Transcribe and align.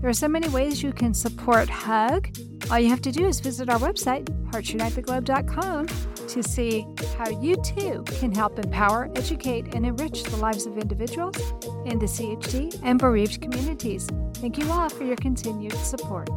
There 0.00 0.08
are 0.08 0.14
so 0.14 0.28
many 0.28 0.48
ways 0.48 0.82
you 0.82 0.94
can 0.94 1.12
support 1.12 1.68
HUG. 1.68 2.34
All 2.70 2.78
you 2.78 2.88
have 2.88 3.02
to 3.02 3.12
do 3.12 3.26
is 3.26 3.38
visit 3.38 3.68
our 3.68 3.78
website, 3.78 4.24
heartsunitetheglobe.com, 4.50 5.88
to 6.28 6.42
see 6.42 6.86
how 7.18 7.28
you 7.28 7.56
too 7.56 8.02
can 8.18 8.34
help 8.34 8.58
empower, 8.58 9.10
educate, 9.14 9.74
and 9.74 9.84
enrich 9.84 10.22
the 10.22 10.38
lives 10.38 10.64
of 10.64 10.78
individuals 10.78 11.36
in 11.84 11.98
the 11.98 12.06
CHD 12.06 12.80
and 12.82 12.98
bereaved 12.98 13.42
communities. 13.42 14.08
Thank 14.36 14.56
you 14.56 14.70
all 14.72 14.88
for 14.88 15.04
your 15.04 15.16
continued 15.16 15.74
support. 15.74 16.30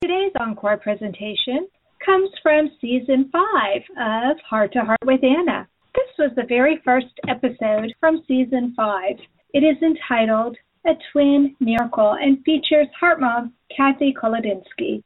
Today's 0.00 0.32
encore 0.38 0.76
presentation 0.76 1.66
comes 2.06 2.30
from 2.44 2.70
season 2.80 3.28
five 3.32 3.82
of 3.98 4.36
Heart 4.48 4.72
to 4.74 4.82
Heart 4.82 5.00
with 5.04 5.24
Anna. 5.24 5.66
This 5.96 6.16
was 6.16 6.30
the 6.36 6.46
very 6.48 6.80
first 6.84 7.18
episode 7.26 7.92
from 7.98 8.22
season 8.28 8.72
five. 8.76 9.16
It 9.52 9.64
is 9.64 9.82
entitled 9.82 10.56
a 10.86 10.92
twin 11.12 11.54
miracle 11.60 12.16
and 12.20 12.42
features 12.42 12.88
heart 12.98 13.20
mom 13.20 13.52
Kathy 13.76 14.14
Kolodinsky. 14.14 15.02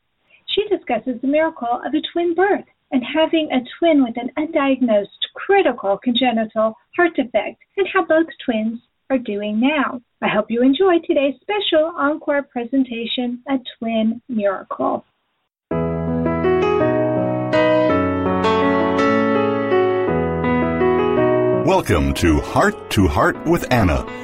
She 0.47 0.69
discusses 0.69 1.21
the 1.21 1.27
miracle 1.27 1.81
of 1.85 1.93
a 1.95 2.03
twin 2.13 2.35
birth 2.35 2.65
and 2.93 3.03
having 3.03 3.51
a 3.51 3.59
twin 3.79 4.05
with 4.05 4.17
an 4.17 4.31
undiagnosed 4.39 5.09
critical 5.35 5.99
congenital 5.99 6.77
heart 6.95 7.17
defect 7.17 7.61
and 7.77 7.89
how 7.93 8.05
both 8.05 8.29
twins 8.45 8.79
are 9.11 9.19
doing 9.19 9.59
now. 9.59 10.01
I 10.23 10.29
hope 10.29 10.47
you 10.49 10.63
enjoy 10.63 11.01
today's 11.05 11.35
special 11.41 11.93
encore 11.99 12.45
presentation, 12.45 13.43
A 13.49 13.59
Twin 13.79 14.23
Miracle. 14.29 15.05
Welcome 21.67 22.15
to 22.15 22.41
Heart 22.41 22.91
to 22.91 23.09
Heart 23.09 23.47
with 23.47 23.67
Anna 23.73 24.24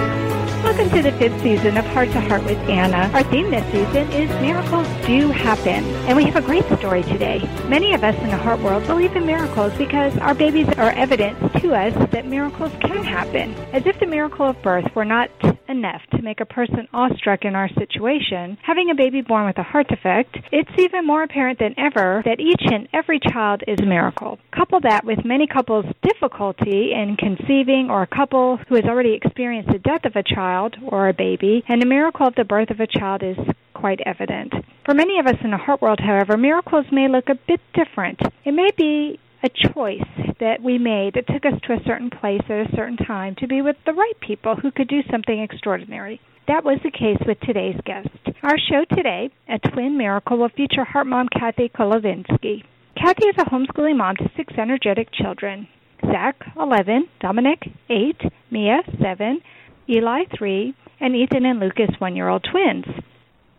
Welcome 0.71 0.89
to 0.91 1.01
the 1.01 1.11
fifth 1.17 1.41
season 1.41 1.75
of 1.75 1.85
Heart 1.87 2.11
to 2.11 2.21
Heart 2.21 2.45
with 2.45 2.57
Anna. 2.69 3.11
Our 3.13 3.23
theme 3.23 3.51
this 3.51 3.65
season 3.73 4.09
is 4.13 4.29
Miracles 4.39 4.87
Do 5.05 5.27
Happen. 5.27 5.83
And 6.07 6.15
we 6.15 6.23
have 6.23 6.37
a 6.37 6.41
great 6.41 6.63
story 6.79 7.03
today. 7.03 7.39
Many 7.67 7.93
of 7.93 8.05
us 8.05 8.15
in 8.19 8.29
the 8.29 8.37
heart 8.37 8.61
world 8.61 8.87
believe 8.87 9.13
in 9.17 9.25
miracles 9.25 9.73
because 9.77 10.17
our 10.19 10.33
babies 10.33 10.69
are 10.77 10.91
evidence 10.91 11.37
to 11.61 11.75
us 11.75 11.93
that 12.11 12.25
miracles 12.25 12.71
can 12.79 13.03
happen. 13.03 13.53
As 13.73 13.85
if 13.85 13.99
the 13.99 14.05
miracle 14.05 14.47
of 14.47 14.61
birth 14.61 14.95
were 14.95 15.03
not 15.03 15.29
enough 15.71 16.01
to 16.11 16.21
make 16.21 16.39
a 16.39 16.45
person 16.45 16.87
awestruck 16.93 17.45
in 17.45 17.55
our 17.55 17.69
situation, 17.69 18.57
having 18.61 18.91
a 18.91 18.95
baby 18.95 19.21
born 19.21 19.45
with 19.45 19.57
a 19.57 19.63
heart 19.63 19.87
defect, 19.87 20.37
it's 20.51 20.69
even 20.77 21.07
more 21.07 21.23
apparent 21.23 21.57
than 21.57 21.73
ever 21.77 22.21
that 22.25 22.39
each 22.39 22.61
and 22.71 22.87
every 22.93 23.19
child 23.19 23.63
is 23.67 23.79
a 23.79 23.85
miracle. 23.85 24.37
Couple 24.55 24.79
that 24.81 25.05
with 25.05 25.25
many 25.25 25.47
couples' 25.47 25.85
difficulty 26.03 26.91
in 26.93 27.15
conceiving 27.17 27.87
or 27.89 28.03
a 28.03 28.07
couple 28.07 28.57
who 28.67 28.75
has 28.75 28.85
already 28.85 29.13
experienced 29.13 29.71
the 29.71 29.79
death 29.79 30.05
of 30.05 30.15
a 30.15 30.23
child 30.23 30.75
or 30.85 31.09
a 31.09 31.13
baby, 31.13 31.63
and 31.67 31.81
the 31.81 31.85
miracle 31.85 32.27
of 32.27 32.35
the 32.35 32.43
birth 32.43 32.69
of 32.69 32.79
a 32.79 32.87
child 32.87 33.23
is 33.23 33.37
quite 33.73 34.01
evident. 34.05 34.53
For 34.85 34.93
many 34.93 35.17
of 35.19 35.25
us 35.25 35.37
in 35.43 35.51
the 35.51 35.57
heart 35.57 35.81
world, 35.81 35.99
however, 35.99 36.37
miracles 36.37 36.85
may 36.91 37.07
look 37.07 37.29
a 37.29 37.39
bit 37.47 37.61
different. 37.73 38.19
It 38.45 38.53
may 38.53 38.69
be 38.77 39.19
a 39.43 39.49
choice 39.73 40.35
that 40.39 40.61
we 40.61 40.77
made 40.77 41.13
that 41.15 41.27
took 41.27 41.45
us 41.45 41.59
to 41.63 41.73
a 41.73 41.83
certain 41.85 42.09
place 42.09 42.41
at 42.49 42.67
a 42.67 42.75
certain 42.75 42.97
time 42.97 43.35
to 43.39 43.47
be 43.47 43.61
with 43.61 43.75
the 43.85 43.93
right 43.93 44.19
people 44.19 44.55
who 44.55 44.71
could 44.71 44.87
do 44.87 45.01
something 45.09 45.41
extraordinary. 45.41 46.21
That 46.47 46.63
was 46.63 46.79
the 46.83 46.91
case 46.91 47.21
with 47.25 47.39
today's 47.41 47.79
guest. 47.85 48.09
Our 48.43 48.57
show 48.57 48.83
today, 48.95 49.29
A 49.47 49.59
Twin 49.59 49.97
Miracle, 49.97 50.37
will 50.37 50.49
feature 50.49 50.83
heart 50.83 51.07
mom 51.07 51.27
Kathy 51.37 51.69
Kolodinsky. 51.69 52.63
Kathy 52.97 53.27
is 53.27 53.35
a 53.39 53.49
homeschooling 53.49 53.97
mom 53.97 54.15
to 54.17 54.29
six 54.35 54.53
energetic 54.57 55.09
children 55.13 55.67
Zach, 56.05 56.35
11, 56.59 57.07
Dominic, 57.19 57.59
8, 57.89 58.21
Mia, 58.49 58.81
7, 59.01 59.39
Eli, 59.87 60.23
3, 60.35 60.73
and 60.99 61.15
Ethan 61.15 61.45
and 61.45 61.59
Lucas, 61.59 61.89
one 61.99 62.15
year 62.15 62.27
old 62.27 62.45
twins. 62.51 62.85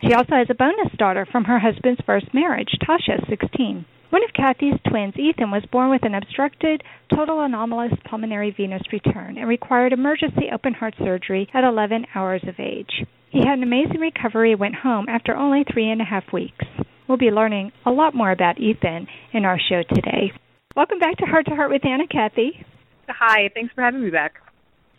She 0.04 0.14
also 0.14 0.34
has 0.34 0.48
a 0.50 0.54
bonus 0.54 0.92
daughter 0.98 1.26
from 1.30 1.44
her 1.44 1.60
husband's 1.60 2.00
first 2.04 2.34
marriage, 2.34 2.76
Tasha, 2.82 3.28
16. 3.28 3.84
One 4.12 4.24
of 4.24 4.34
Kathy's 4.34 4.78
twins, 4.86 5.14
Ethan, 5.16 5.50
was 5.50 5.64
born 5.72 5.88
with 5.88 6.04
an 6.04 6.14
obstructed 6.14 6.82
total 7.16 7.40
anomalous 7.40 7.94
pulmonary 8.04 8.50
venous 8.54 8.82
return 8.92 9.38
and 9.38 9.48
required 9.48 9.94
emergency 9.94 10.50
open 10.52 10.74
heart 10.74 10.92
surgery 10.98 11.48
at 11.54 11.64
11 11.64 12.04
hours 12.14 12.42
of 12.46 12.56
age. 12.58 13.06
He 13.30 13.38
had 13.38 13.56
an 13.56 13.62
amazing 13.62 14.00
recovery 14.00 14.52
and 14.52 14.60
went 14.60 14.74
home 14.74 15.06
after 15.08 15.34
only 15.34 15.64
three 15.64 15.90
and 15.90 16.02
a 16.02 16.04
half 16.04 16.30
weeks. 16.30 16.66
We'll 17.08 17.16
be 17.16 17.30
learning 17.30 17.72
a 17.86 17.90
lot 17.90 18.14
more 18.14 18.30
about 18.30 18.60
Ethan 18.60 19.06
in 19.32 19.46
our 19.46 19.58
show 19.58 19.80
today. 19.82 20.30
Welcome 20.76 20.98
back 20.98 21.16
to 21.16 21.24
Heart 21.24 21.46
to 21.46 21.54
Heart 21.54 21.70
with 21.70 21.86
Anna 21.86 22.06
Kathy. 22.06 22.66
Hi, 23.08 23.48
thanks 23.54 23.72
for 23.74 23.82
having 23.82 24.04
me 24.04 24.10
back. 24.10 24.34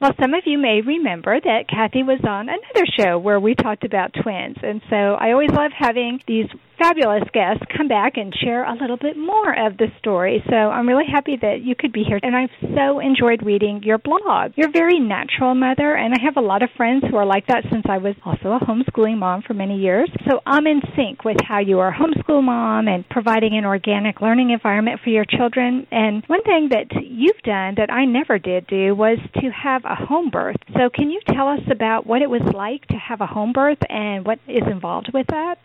Well, 0.04 0.12
some 0.20 0.34
of 0.34 0.44
you 0.46 0.58
may 0.58 0.82
remember 0.82 1.40
that 1.40 1.70
Kathy 1.70 2.04
was 2.04 2.20
on 2.28 2.50
another 2.50 2.86
show 3.00 3.18
where 3.18 3.40
we 3.40 3.56
talked 3.56 3.86
about 3.86 4.12
twins. 4.22 4.58
And 4.62 4.82
so 4.90 4.96
I 4.98 5.32
always 5.32 5.50
love 5.50 5.72
having 5.72 6.20
these 6.28 6.48
fabulous 6.78 7.24
guests 7.34 7.64
come 7.78 7.88
back 7.88 8.18
and 8.18 8.34
share 8.44 8.66
a 8.66 8.76
little 8.76 8.98
bit 8.98 9.16
more 9.16 9.54
of 9.66 9.78
the 9.78 9.88
story. 10.00 10.44
So 10.50 10.56
I'm 10.56 10.88
really 10.88 11.06
happy 11.10 11.38
that 11.42 11.62
you 11.62 11.76
could 11.76 11.94
be 11.94 12.04
here. 12.04 12.20
And 12.22 12.36
I've 12.36 12.50
so 12.76 13.00
enjoyed 13.00 13.46
reading 13.46 13.84
your 13.84 13.98
blog. 13.98 14.52
You're 14.56 14.72
very 14.72 15.00
natural 15.00 15.56
mother, 15.56 15.96
and 15.96 16.14
I 16.14 16.18
have 16.24 16.36
a 16.36 16.46
lot 16.46 16.64
of 16.64 16.70
friends 16.76 17.04
who 17.10 17.16
are 17.16 17.26
like 17.26 17.48
that 17.48 17.64
since 17.72 17.86
I 17.88 18.00
was 18.00 18.16
also 18.26 18.52
a 18.52 18.60
homeschooling 18.60 19.18
mom 19.18 19.44
for 19.44 19.54
many 19.54 19.80
years. 19.80 20.10
So 20.30 20.42
I'm 20.46 20.68
in 20.68 20.82
sync 20.96 21.24
with 21.24 21.38
how 21.48 21.60
you 21.60 21.80
are 21.80 21.90
a 21.90 21.98
homeschool 21.98 22.44
mom 22.44 22.88
and 22.88 23.08
providing 23.08 23.58
an 23.58 23.66
organic 23.66 24.20
learning 24.20 24.50
environment 24.50 25.00
for 25.04 25.10
your 25.10 25.26
children. 25.26 25.88
And 25.92 26.24
one 26.28 26.44
thing 26.44 26.70
that 26.72 26.88
you've 27.02 27.42
done 27.44 27.76
that 27.78 27.92
I 27.92 28.06
never 28.06 28.40
did 28.40 28.68
do 28.68 28.96
was 28.96 29.20
to 29.36 29.50
have 29.52 29.84
a 29.94 30.06
home 30.06 30.30
birth. 30.30 30.58
So 30.74 30.90
can 30.94 31.10
you 31.10 31.22
tell 31.28 31.48
us 31.48 31.62
about 31.72 32.06
what 32.06 32.22
it 32.22 32.30
was 32.30 32.42
like 32.54 32.86
to 32.88 32.96
have 32.96 33.22
a 33.22 33.28
home 33.28 33.54
birth 33.54 33.78
and 33.90 34.26
what 34.26 34.40
is 34.48 34.64
involved 34.70 35.12
with 35.14 35.28
that? 35.28 35.56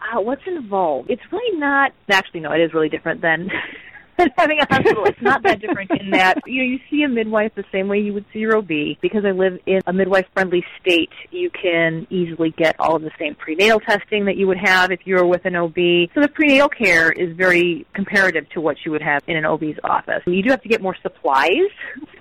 Uh, 0.00 0.20
what's 0.20 0.42
involved? 0.46 1.10
It's 1.10 1.22
really 1.30 1.58
not. 1.58 1.92
Actually, 2.10 2.40
no, 2.40 2.52
it 2.52 2.60
is 2.60 2.72
really 2.72 2.88
different 2.88 3.20
than 3.20 3.48
having 4.36 4.58
a 4.58 4.66
hospital. 4.66 5.04
It's 5.04 5.20
not 5.22 5.42
that 5.42 5.60
different 5.66 5.90
in 5.92 6.10
that 6.10 6.38
you 6.46 6.62
know 6.62 6.68
you 6.68 6.78
see 6.90 7.02
a 7.02 7.08
midwife 7.08 7.52
the 7.54 7.64
same 7.72 7.88
way 7.88 7.98
you 7.98 8.12
would 8.12 8.24
see 8.32 8.40
your 8.40 8.56
OB. 8.56 8.70
Because 9.00 9.24
I 9.24 9.30
live 9.30 9.58
in 9.66 9.80
a 9.86 9.92
midwife-friendly 9.92 10.64
state, 10.80 11.10
you 11.30 11.50
can 11.50 12.06
easily 12.10 12.50
get 12.50 12.76
all 12.78 12.96
of 12.96 13.02
the 13.02 13.10
same 13.18 13.34
prenatal 13.34 13.80
testing 13.80 14.24
that 14.26 14.36
you 14.36 14.46
would 14.46 14.58
have 14.58 14.90
if 14.90 15.00
you 15.04 15.16
were 15.16 15.26
with 15.26 15.44
an 15.44 15.56
OB. 15.56 15.74
So 16.14 16.20
the 16.20 16.30
prenatal 16.32 16.68
care 16.68 17.10
is 17.12 17.36
very 17.36 17.86
comparative 17.94 18.48
to 18.50 18.60
what 18.60 18.76
you 18.84 18.90
would 18.90 19.02
have 19.02 19.22
in 19.26 19.36
an 19.36 19.44
OB's 19.44 19.78
office. 19.84 20.22
You 20.26 20.42
do 20.42 20.50
have 20.50 20.62
to 20.62 20.68
get 20.68 20.82
more 20.82 20.96
supplies 21.02 21.70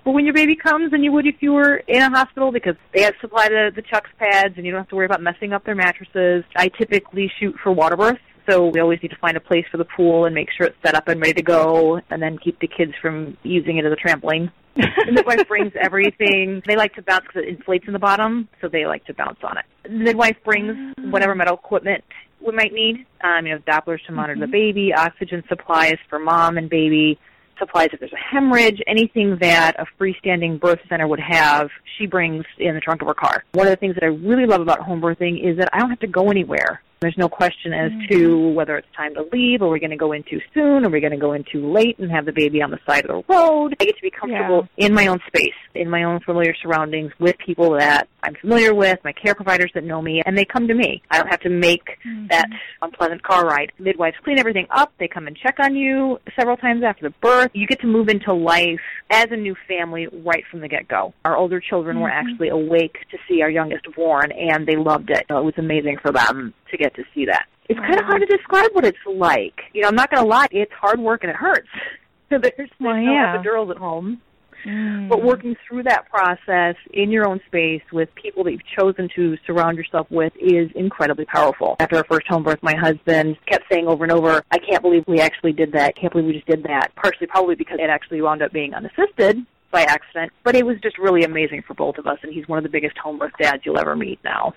for 0.04 0.14
when 0.14 0.26
your 0.26 0.34
baby 0.34 0.56
comes 0.56 0.92
than 0.92 1.04
you 1.04 1.12
would 1.12 1.28
if 1.28 1.36
you 1.40 1.54
were 1.54 1.78
in 1.88 2.02
a 2.02 2.10
hospital 2.10 2.51
because 2.51 2.75
they 2.94 3.01
have 3.01 3.13
supply 3.22 3.48
the 3.48 3.72
the 3.75 3.81
chucks 3.81 4.10
pads 4.18 4.56
and 4.57 4.66
you 4.66 4.72
don't 4.72 4.81
have 4.81 4.90
to 4.90 4.96
worry 4.96 5.06
about 5.06 5.22
messing 5.22 5.54
up 5.54 5.66
their 5.66 5.75
mattresses. 5.75 6.44
I 6.56 6.69
typically 6.69 7.31
shoot 7.40 7.56
for 7.62 7.72
water 7.72 7.96
births 7.96 8.22
so 8.50 8.68
we 8.68 8.80
always 8.80 9.00
need 9.01 9.10
to 9.10 9.18
find 9.18 9.38
a 9.38 9.42
place 9.42 9.66
for 9.72 9.78
the 9.78 9.86
pool 9.86 10.25
and 10.25 10.34
make 10.34 10.50
sure 10.56 10.68
it's 10.68 10.78
set 10.84 10.96
up 10.96 11.07
and 11.07 11.22
ready 11.22 11.34
to 11.34 11.42
go, 11.42 12.01
and 12.10 12.22
then 12.22 12.38
keep 12.38 12.60
the 12.60 12.68
kids 12.68 12.94
from 13.01 13.38
using 13.44 13.78
it 13.78 13.86
as 13.86 13.94
a 13.94 13.96
trampoline. 13.96 14.51
and 14.75 14.88
the 15.07 15.12
midwife 15.12 15.48
brings 15.48 15.72
everything. 15.80 16.62
They 16.68 16.75
like 16.75 16.96
to 16.96 17.01
bounce 17.01 17.25
because 17.28 17.44
it 17.44 17.50
inflates 17.50 17.86
in 17.88 17.94
the 17.94 18.00
bottom, 18.00 18.48
so 18.62 18.68
they 18.68 18.86
like 18.86 19.06
to 19.06 19.13
bounce 19.13 19.40
on 19.44 19.57
it. 19.57 19.66
The 19.84 19.90
midwife 19.90 20.38
brings 20.44 20.96
whatever 20.98 21.36
medical 21.36 21.57
equipment 21.57 22.04
we 22.40 22.54
might 22.54 22.74
need. 22.74 23.06
Um, 23.22 23.46
you 23.46 23.56
know, 23.56 23.62
Dopplers 23.68 24.04
to 24.06 24.13
monitor 24.13 24.34
mm-hmm. 24.34 24.42
the 24.42 24.48
baby, 24.48 24.94
oxygen 24.94 25.44
supplies 25.50 25.98
for 26.10 26.19
mom 26.19 26.57
and 26.57 26.69
baby, 26.69 27.19
supplies 27.57 27.90
if 27.92 28.00
there's 28.00 28.13
a 28.13 28.36
hemorrhage, 28.36 28.81
anything 28.88 29.38
that 29.42 29.75
a 29.78 29.86
freestanding 30.00 30.60
birth 30.60 30.80
center 30.88 31.07
would 31.07 31.19
have, 31.19 31.69
she 31.98 32.06
brings 32.06 32.46
in 32.57 32.74
the 32.74 32.81
trunk 32.81 33.01
of 33.01 33.07
her 33.07 33.13
car. 33.13 33.44
One 33.51 33.68
of 33.68 33.72
the 33.72 33.78
things 33.78 33.96
that 33.96 34.04
I 34.04 34.07
really 34.07 34.46
love 34.46 34.62
about 34.62 34.80
home 34.80 35.01
birthing 35.01 35.46
is 35.46 35.57
that 35.57 35.69
I 35.74 35.80
don't 35.80 35.90
have 35.90 36.00
to 36.00 36.07
go 36.07 36.31
anywhere 36.31 36.81
There's 37.01 37.18
no 37.18 37.30
question 37.30 37.72
as 37.72 37.92
mm-hmm. 37.92 38.13
to 38.13 38.50
whether 38.50 38.75
it's 38.75 38.88
time 38.96 39.13
to 39.16 39.25
leave, 39.31 39.62
or 39.62 39.69
we're 39.69 39.80
going 39.80 39.90
to 39.92 39.96
go 39.96 40.12
in 40.12 40.24
too 40.24 40.42
soon, 40.54 40.86
or 40.86 40.90
we're 40.90 41.00
going 41.00 41.12
to 41.12 41.18
go 41.18 41.31
in 41.31 41.46
too 41.50 41.72
late 41.72 41.98
and 41.98 42.12
have 42.12 42.25
the 42.25 42.34
baby 42.34 42.62
on 42.62 42.72
the 42.72 42.80
side 42.86 43.06
of 43.06 43.07
the 43.07 43.34
road. 43.34 43.74
I 43.80 43.86
get 43.86 43.96
to 43.96 44.01
be 44.01 44.12
comfortable 44.12 44.68
yeah. 44.75 44.88
in 44.88 44.94
my 44.94 45.07
own 45.07 45.19
space, 45.28 45.56
in 45.75 45.90
my 45.90 46.04
own 46.04 46.19
familiar 46.19 46.54
surroundings, 46.62 47.13
with 47.18 47.38
people 47.38 47.78
that 47.78 48.10
I'm 48.22 48.36
familiar 48.36 48.74
with, 48.74 49.00
my 49.06 49.13
care 49.13 49.34
providers 49.34 49.72
that 49.75 49.86
know 49.86 50.01
me, 50.01 50.22
and 50.25 50.38
they 50.38 50.44
come 50.44 50.68
to 50.68 50.74
me. 50.74 51.01
I 51.10 51.19
don't 51.19 51.30
have 51.30 51.40
to 51.42 51.50
make 51.50 51.98
mm-hmm. 52.06 52.28
that 52.31 52.50
unpleasant 52.81 53.24
car 53.24 53.46
ride. 53.46 53.72
Midwives 53.80 54.18
clean 54.25 54.38
everything 54.38 54.68
up. 54.69 54.92
They 55.00 55.07
come 55.07 55.28
and 55.28 55.38
check 55.38 55.56
on 55.60 55.78
you 55.78 56.19
several 56.38 56.57
times 56.57 56.84
after 56.84 57.07
the 57.07 57.16
birth. 57.22 57.51
You 57.54 57.66
get 57.66 57.80
to 57.80 57.88
move 57.88 58.10
into 58.10 58.34
life 58.34 58.81
as 59.10 59.28
a 59.31 59.38
new 59.38 59.56
family 59.69 60.07
right 60.25 60.44
from 60.51 60.60
the 60.60 60.68
get-go. 60.68 61.13
Our 61.24 61.38
older 61.38 61.62
children 61.62 61.96
mm-hmm. 61.96 62.04
were 62.04 62.10
actually 62.10 62.50
awake 62.50 62.98
to 63.12 63.18
see 63.28 63.42
our 63.42 63.50
youngest 63.50 63.86
born, 63.96 64.34
and 64.34 64.68
they 64.68 64.75
loved 64.75 65.10
it. 65.12 65.25
It 65.30 65.34
was 65.34 65.54
amazing 65.57 66.00
for 66.01 66.12
them 66.12 66.54
to 66.72 66.78
get 66.78 66.88
to 66.95 67.03
see 67.13 67.25
that. 67.25 67.47
It's 67.68 67.80
kind 67.80 68.00
of 68.00 68.06
hard 68.06 68.21
to 68.21 68.25
describe 68.25 68.71
what 68.74 68.83
it's 68.83 68.97
like. 69.06 69.62
You 69.74 69.83
know, 69.83 69.89
I'm 69.89 69.95
not 69.95 70.09
going 70.09 70.24
to 70.24 70.27
lie, 70.27 70.47
it's 70.51 70.71
hard 70.74 71.00
work 71.00 71.24
and 71.24 71.30
it 71.30 71.36
hurts. 71.36 71.68
There's, 72.30 72.44
there's 72.57 72.69
well, 72.80 72.95
yeah. 72.95 73.33
no 73.33 73.41
epidurals 73.41 73.71
at 73.71 73.77
home. 73.77 74.21
Mm. 74.65 75.09
But 75.09 75.24
working 75.24 75.56
through 75.68 75.83
that 75.83 76.09
process 76.09 76.75
in 76.94 77.09
your 77.09 77.27
own 77.27 77.39
space 77.47 77.81
with 77.91 78.13
people 78.15 78.44
that 78.44 78.51
you've 78.51 78.65
chosen 78.77 79.09
to 79.15 79.38
surround 79.47 79.77
yourself 79.77 80.06
with 80.12 80.33
is 80.39 80.69
incredibly 80.75 81.25
powerful. 81.25 81.75
After 81.80 81.97
our 81.97 82.03
first 82.03 82.27
home 82.27 82.44
birth, 82.44 82.59
my 82.62 82.75
husband 82.75 83.38
kept 83.47 83.65
saying 83.71 83.88
over 83.88 84.03
and 84.03 84.12
over, 84.12 84.44
I 84.51 84.57
can't 84.59 84.81
believe 84.81 85.06
we 85.07 85.19
actually 85.19 85.53
did 85.53 85.71
that. 85.71 85.88
I 85.88 85.91
can't 86.00 86.12
believe 86.12 86.27
we 86.27 86.33
just 86.33 86.47
did 86.47 86.63
that. 86.63 86.94
Partially 86.95 87.27
probably 87.27 87.56
because 87.56 87.80
it 87.80 87.89
actually 87.89 88.21
wound 88.21 88.41
up 88.41 88.51
being 88.51 88.74
unassisted 88.74 89.45
by 89.71 89.83
accident, 89.83 90.31
but 90.44 90.56
it 90.56 90.65
was 90.65 90.77
just 90.81 90.97
really 90.97 91.24
amazing 91.24 91.62
for 91.65 91.74
both 91.75 91.97
of 91.97 92.07
us, 92.07 92.18
and 92.24 92.33
he's 92.33 92.47
one 92.47 92.57
of 92.57 92.63
the 92.63 92.69
biggest 92.69 92.97
home 92.97 93.19
birth 93.19 93.33
dads 93.39 93.63
you'll 93.65 93.80
ever 93.80 93.95
meet 93.95 94.19
now. 94.24 94.53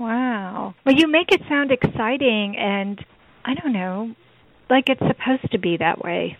Wow. 0.00 0.74
Well, 0.86 0.94
you 0.94 1.06
make 1.08 1.30
it 1.30 1.42
sound 1.46 1.70
exciting 1.70 2.56
and, 2.56 3.04
I 3.44 3.52
don't 3.54 3.74
know, 3.74 4.14
like 4.70 4.88
it's 4.88 5.00
supposed 5.00 5.52
to 5.52 5.58
be 5.58 5.76
that 5.76 6.02
way. 6.02 6.38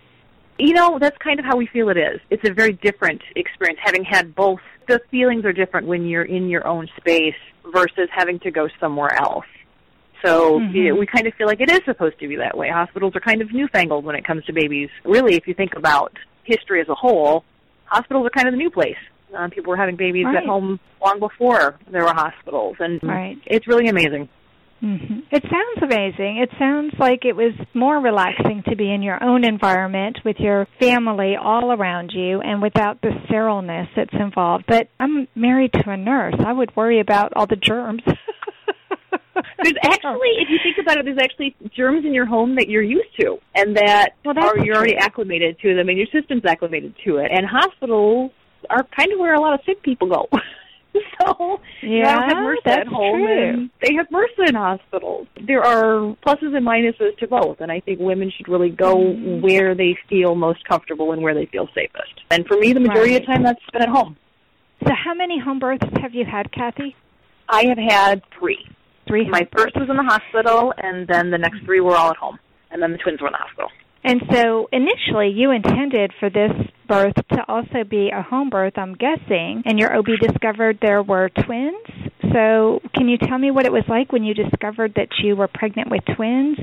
You 0.59 0.73
know, 0.73 0.99
that's 0.99 1.17
kind 1.19 1.39
of 1.39 1.45
how 1.45 1.57
we 1.57 1.67
feel 1.67 1.91
it 1.91 1.99
is. 1.99 2.21
It's 2.31 2.49
a 2.49 2.55
very 2.55 2.73
different 2.73 3.21
experience 3.37 3.79
having 3.85 4.03
had 4.05 4.35
both. 4.35 4.61
The 4.89 5.01
feelings 5.11 5.45
are 5.45 5.53
different 5.53 5.87
when 5.87 6.07
you're 6.07 6.25
in 6.25 6.49
your 6.49 6.67
own 6.67 6.89
space 6.97 7.35
versus 7.71 8.09
having 8.11 8.39
to 8.41 8.51
go 8.51 8.69
somewhere 8.81 9.15
else. 9.15 9.45
So 10.25 10.59
mm-hmm. 10.59 10.75
you 10.75 10.89
know, 10.89 10.95
we 10.99 11.07
kind 11.07 11.27
of 11.27 11.35
feel 11.35 11.47
like 11.47 11.61
it 11.61 11.71
is 11.71 11.81
supposed 11.85 12.19
to 12.21 12.29
be 12.29 12.37
that 12.37 12.57
way. 12.57 12.71
Hospitals 12.71 13.15
are 13.15 13.21
kind 13.21 13.43
of 13.43 13.53
newfangled 13.53 14.05
when 14.05 14.17
it 14.17 14.25
comes 14.25 14.45
to 14.47 14.55
babies. 14.55 14.89
Really, 15.05 15.35
if 15.35 15.47
you 15.47 15.55
think 15.55 15.77
about 15.77 16.17
history 16.45 16.81
as 16.81 16.89
a 16.89 16.95
whole, 16.95 17.45
hospitals 17.85 18.27
are 18.27 18.31
kind 18.31 18.49
of 18.49 18.53
the 18.53 18.59
new 18.59 18.71
place. 18.71 18.97
Uh, 19.37 19.49
people 19.49 19.71
were 19.71 19.77
having 19.77 19.97
babies 19.97 20.25
right. 20.25 20.37
at 20.37 20.45
home 20.45 20.81
long 21.01 21.21
before 21.21 21.79
there 21.91 22.05
were 22.05 22.15
hospitals, 22.15 22.77
and 22.81 23.01
right. 23.03 23.39
it's 23.47 23.67
really 23.67 23.89
amazing. 23.89 24.29
Mm-hmm. 24.83 25.21
It 25.31 25.43
sounds 25.43 25.83
amazing. 25.83 26.39
It 26.39 26.51
sounds 26.59 26.95
like 26.99 27.25
it 27.25 27.37
was 27.37 27.53
more 27.75 27.99
relaxing 27.99 28.63
to 28.69 28.77
be 28.77 28.91
in 28.91 29.03
your 29.03 29.23
own 29.23 29.45
environment 29.45 30.21
with 30.25 30.37
your 30.39 30.67
family 30.81 31.35
all 31.37 31.73
around 31.73 32.13
you 32.15 32.41
and 32.41 32.63
without 32.63 33.03
the 33.03 33.11
sterileness 33.27 33.89
that's 33.95 34.15
involved. 34.15 34.65
But 34.67 34.89
I'm 34.99 35.29
married 35.35 35.75
to 35.75 35.91
a 35.91 35.97
nurse. 35.99 36.35
I 36.39 36.53
would 36.53 36.75
worry 36.77 37.01
about 37.01 37.35
all 37.37 37.47
the 37.47 37.57
germs. 37.57 38.03
there's 38.07 39.77
actually, 39.85 40.33
if 40.41 40.49
you 40.49 40.59
think 40.63 40.79
about 40.81 40.97
it, 40.97 41.05
there's 41.05 41.19
actually 41.19 41.55
germs 41.77 42.07
in 42.07 42.15
your 42.15 42.27
home 42.27 42.55
that 42.57 42.69
you're 42.69 42.83
used 42.83 43.15
to, 43.21 43.37
and 43.55 43.77
that 43.77 44.11
well, 44.25 44.39
are 44.39 44.59
you're 44.59 44.77
already 44.77 44.97
acclimated 44.97 45.59
to 45.61 45.75
them, 45.75 45.89
and 45.89 45.99
your 45.99 46.07
system's 46.13 46.45
acclimated 46.47 46.95
to 47.05 47.19
it. 47.19 47.31
And 47.31 47.47
hospitals 47.47 48.33
are 48.69 48.87
kind 48.97 49.13
of 49.13 49.19
where 49.19 49.35
a 49.35 49.41
lot 49.41 49.55
of 49.55 49.61
sick 49.65 49.83
people 49.83 50.09
go. 50.09 50.29
so 51.21 51.61
yeah, 51.83 51.89
you 51.89 52.03
know, 52.03 52.09
have 52.09 52.37
MRSA 52.37 52.79
at 52.81 52.87
home, 52.87 53.25
true. 53.25 53.49
and 53.49 53.71
they 53.83 53.95
have 53.95 54.09
MRSA 54.09 54.49
in 54.49 54.55
hospitals. 54.55 55.27
There 55.47 55.65
are 55.65 56.17
pluses 56.27 56.57
and 56.57 56.67
minuses 56.67 57.17
to 57.19 57.29
both, 57.29 57.61
and 57.61 57.71
I 57.71 57.81
think 57.81 58.01
women 58.01 58.33
should 58.37 58.49
really 58.49 58.71
go 58.71 58.97
mm. 58.97 59.41
where 59.41 59.75
they 59.75 59.97
feel 60.09 60.35
most 60.35 60.65
comfortable 60.65 61.13
and 61.13 61.23
where 61.23 61.35
they 61.35 61.47
feel 61.47 61.69
safest. 61.75 62.21
And 62.31 62.47
for 62.47 62.57
me, 62.59 62.73
the 62.73 62.81
majority 62.81 63.13
right. 63.13 63.23
of 63.23 63.27
the 63.27 63.33
time, 63.33 63.43
that's 63.43 63.61
been 63.73 63.83
at 63.83 63.89
home. 63.89 64.17
So, 64.87 64.93
how 64.95 65.15
many 65.15 65.39
home 65.39 65.59
births 65.59 65.87
have 66.01 66.15
you 66.15 66.25
had, 66.25 66.51
Kathy? 66.53 66.97
I 67.49 67.67
have 67.67 67.79
had 67.79 68.23
three. 68.39 68.67
Three. 69.07 69.29
My 69.29 69.47
first 69.57 69.77
was 69.77 69.89
in 69.91 69.97
the 69.97 70.05
hospital, 70.05 70.73
and 70.79 71.07
then 71.09 71.31
the 71.31 71.39
next 71.39 71.65
three 71.65 71.81
were 71.81 71.97
all 71.97 72.11
at 72.11 72.17
home, 72.17 72.39
and 72.71 72.83
then 72.83 72.93
the 72.93 72.99
twins 72.99 73.21
were 73.21 73.27
in 73.27 73.33
the 73.33 73.39
hospital. 73.39 73.71
And 74.03 74.23
so 74.33 74.69
initially 74.73 75.29
you 75.29 75.51
intended 75.51 76.13
for 76.19 76.31
this 76.31 76.53
birth 76.89 77.15
to 77.15 77.45
also 77.49 77.85
be 77.89 78.11
a 78.11 78.23
home 78.23 78.49
birth, 78.51 78.75
I'm 78.77 78.95
guessing, 78.95 79.63
and 79.67 79.79
your 79.79 79.97
OB 79.97 80.07
discovered 80.21 80.79
there 80.81 81.03
were 81.03 81.29
twins. 81.29 81.87
So 82.33 82.81
can 82.95 83.09
you 83.09 83.19
tell 83.19 83.39
me 83.39 83.51
what 83.51 83.67
it 83.67 83.73
was 83.73 83.85
like 83.89 84.13
when 84.13 84.25
you 84.25 84.35
discovered 84.35 84.95
that 84.97 85.09
you 85.23 85.37
were 85.37 85.49
pregnant 85.49 85.91
with 85.91 86.03
twins? 86.17 86.59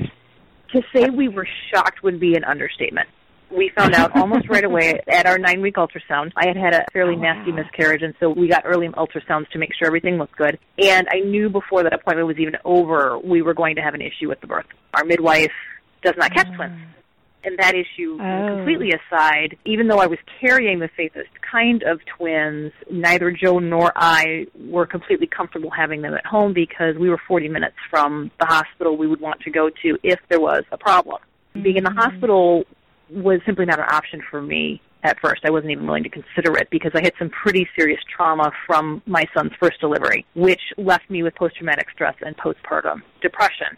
To 0.72 0.82
say 0.94 1.08
we 1.10 1.28
were 1.28 1.46
shocked 1.72 2.02
would 2.02 2.18
be 2.20 2.34
an 2.34 2.44
understatement. 2.44 3.08
We 3.50 3.70
found 3.74 3.94
out 3.94 4.14
almost 4.14 4.48
right 4.50 4.64
away 4.64 5.00
at 5.08 5.24
our 5.24 5.38
nine 5.38 5.62
week 5.62 5.76
ultrasound. 5.76 6.32
I 6.36 6.46
had 6.46 6.56
had 6.56 6.74
a 6.74 6.84
fairly 6.92 7.14
oh, 7.16 7.20
nasty 7.20 7.50
wow. 7.50 7.62
miscarriage, 7.62 8.02
and 8.02 8.14
so 8.20 8.28
we 8.28 8.48
got 8.48 8.64
early 8.66 8.88
ultrasounds 8.88 9.48
to 9.50 9.58
make 9.58 9.70
sure 9.78 9.86
everything 9.86 10.18
looked 10.18 10.36
good. 10.36 10.58
And 10.78 11.08
I 11.10 11.20
knew 11.20 11.48
before 11.48 11.84
that 11.84 11.94
appointment 11.94 12.26
was 12.26 12.38
even 12.38 12.56
over, 12.64 13.18
we 13.18 13.40
were 13.40 13.54
going 13.54 13.76
to 13.76 13.82
have 13.82 13.94
an 13.94 14.02
issue 14.02 14.28
with 14.28 14.40
the 14.40 14.46
birth. 14.46 14.66
Our 14.92 15.04
midwife 15.04 15.52
does 16.02 16.14
not 16.18 16.34
catch 16.34 16.48
mm. 16.48 16.56
twins. 16.56 16.80
And 17.44 17.56
that 17.58 17.74
issue 17.74 18.18
oh. 18.20 18.56
completely 18.56 18.92
aside, 18.92 19.56
even 19.64 19.86
though 19.86 19.98
I 19.98 20.06
was 20.06 20.18
carrying 20.40 20.80
the 20.80 20.90
safest 20.96 21.30
kind 21.50 21.82
of 21.84 22.00
twins, 22.16 22.72
neither 22.90 23.30
Joe 23.30 23.58
nor 23.58 23.92
I 23.94 24.46
were 24.66 24.86
completely 24.86 25.26
comfortable 25.26 25.70
having 25.70 26.02
them 26.02 26.14
at 26.14 26.26
home 26.26 26.52
because 26.52 26.96
we 26.96 27.08
were 27.08 27.20
40 27.28 27.48
minutes 27.48 27.76
from 27.90 28.30
the 28.40 28.46
hospital 28.46 28.96
we 28.96 29.06
would 29.06 29.20
want 29.20 29.40
to 29.42 29.50
go 29.50 29.70
to 29.70 29.98
if 30.02 30.18
there 30.28 30.40
was 30.40 30.64
a 30.72 30.78
problem. 30.78 31.18
Mm-hmm. 31.54 31.62
Being 31.62 31.76
in 31.76 31.84
the 31.84 31.92
hospital 31.92 32.64
was 33.10 33.40
simply 33.46 33.64
not 33.64 33.78
an 33.78 33.86
option 33.90 34.22
for 34.30 34.42
me 34.42 34.82
at 35.02 35.18
first. 35.20 35.42
I 35.44 35.50
wasn't 35.50 35.70
even 35.70 35.86
willing 35.86 36.02
to 36.02 36.10
consider 36.10 36.56
it 36.58 36.68
because 36.70 36.92
I 36.94 37.02
had 37.02 37.12
some 37.18 37.30
pretty 37.30 37.68
serious 37.78 38.00
trauma 38.14 38.50
from 38.66 39.02
my 39.06 39.26
son's 39.34 39.52
first 39.60 39.80
delivery, 39.80 40.26
which 40.34 40.60
left 40.76 41.08
me 41.08 41.22
with 41.22 41.34
post 41.34 41.56
traumatic 41.56 41.88
stress 41.92 42.14
and 42.20 42.36
postpartum 42.36 43.02
depression. 43.22 43.76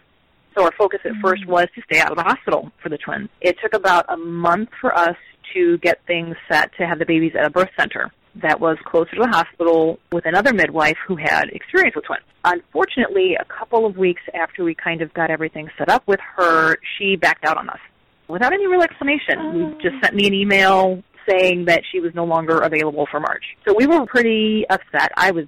So 0.57 0.65
our 0.65 0.73
focus 0.77 1.01
at 1.05 1.13
first 1.23 1.43
mm-hmm. 1.43 1.53
was 1.53 1.69
to 1.75 1.83
stay 1.83 2.01
out 2.01 2.11
of 2.11 2.17
the 2.17 2.25
hospital 2.25 2.71
for 2.83 2.89
the 2.89 2.99
twins. 2.99 3.29
It 3.41 3.57
took 3.63 3.75
about 3.75 4.07
a 4.09 4.17
month 4.17 4.71
for 4.81 4.97
us 4.97 5.17
to 5.55 5.79
get 5.79 6.01
things 6.07 6.37
set 6.51 6.71
to 6.79 6.87
have 6.87 6.99
the 6.99 7.07
babies 7.07 7.33
at 7.39 7.45
a 7.45 7.51
birth 7.51 7.71
center 7.79 8.11
that 8.37 8.61
was 8.61 8.79
closer 8.85 9.11
to 9.17 9.23
the 9.23 9.29
hospital 9.29 9.99
with 10.13 10.25
another 10.25 10.53
midwife 10.53 10.97
who 11.07 11.17
had 11.17 11.49
experience 11.51 11.97
with 11.97 12.05
twins. 12.05 12.23
Unfortunately, 12.45 13.37
a 13.39 13.45
couple 13.45 13.85
of 13.85 13.97
weeks 13.97 14.23
after 14.35 14.63
we 14.63 14.75
kind 14.75 15.03
of 15.03 15.13
got 15.15 15.31
everything 15.31 15.69
set 15.77 15.89
up 15.89 16.07
with 16.07 16.21
her, 16.37 16.77
she 16.97 17.17
backed 17.17 17.45
out 17.45 17.57
on 17.57 17.69
us 17.69 17.81
without 18.29 18.53
any 18.53 18.67
real 18.67 18.83
explanation. 18.83 19.39
Oh. 19.39 19.79
Just 19.83 19.97
sent 20.03 20.15
me 20.15 20.27
an 20.27 20.35
email 20.35 21.03
saying 21.29 21.67
that 21.67 21.83
she 21.91 22.01
was 22.01 22.15
no 22.15 22.25
longer 22.25 22.59
available 22.59 23.07
for 23.11 23.21
March. 23.21 23.45
So 23.67 23.75
we 23.77 23.87
were 23.87 24.07
pretty 24.07 24.65
upset. 24.71 25.13
I 25.17 25.33
was 25.33 25.47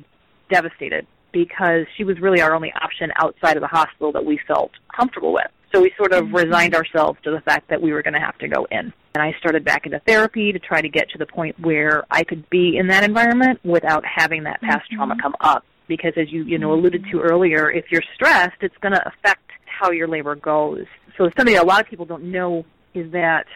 devastated 0.51 1.07
because 1.33 1.87
she 1.97 2.05
was 2.05 2.21
really 2.21 2.41
our 2.41 2.55
only 2.55 2.73
option 2.73 3.11
outside 3.17 3.57
of 3.57 3.63
the 3.63 3.69
hospital 3.69 4.13
that 4.13 4.25
we 4.25 4.39
felt 4.47 4.73
comfortable 4.95 5.33
with. 5.33 5.49
So 5.75 5.81
we 5.81 5.93
sort 5.97 6.13
of 6.13 6.25
mm-hmm. 6.25 6.37
resigned 6.37 6.75
ourselves 6.75 7.19
to 7.25 7.31
the 7.31 7.41
fact 7.41 7.69
that 7.71 7.81
we 7.81 7.93
were 7.93 8.03
going 8.03 8.15
to 8.15 8.21
have 8.21 8.37
to 8.39 8.49
go 8.49 8.67
in. 8.71 8.93
And 9.15 9.23
I 9.23 9.35
started 9.39 9.65
back 9.65 9.87
into 9.87 10.01
therapy 10.01 10.53
to 10.53 10.59
try 10.59 10.81
to 10.81 10.89
get 10.89 11.09
to 11.11 11.19
the 11.19 11.27
point 11.27 11.59
where 11.59 12.05
I 12.11 12.25
could 12.25 12.49
be 12.51 12.77
in 12.77 12.89
that 12.89 13.05
environment 13.05 13.61
without 13.65 14.05
having 14.05 14.45
that 14.45 14.61
past 14.61 14.85
mm-hmm. 14.85 14.97
trauma 14.97 15.17
come 15.21 15.35
up. 15.41 15.65
Because 15.89 16.13
as 16.17 16.31
you, 16.31 16.45
you 16.45 16.59
know, 16.59 16.73
alluded 16.73 17.05
to 17.11 17.21
earlier, 17.21 17.71
if 17.71 17.87
you're 17.91 18.05
stressed, 18.15 18.57
it's 18.61 18.77
going 18.79 18.95
to 18.95 19.07
affect 19.07 19.51
how 19.67 19.91
your 19.91 20.09
labor 20.09 20.35
goes. 20.37 20.87
So 21.19 21.29
something 21.37 21.57
a 21.57 21.65
lot 21.65 21.81
of 21.81 21.89
people 21.89 22.07
don't 22.07 22.31
know 22.31 22.65
is 22.95 23.11
that 23.13 23.47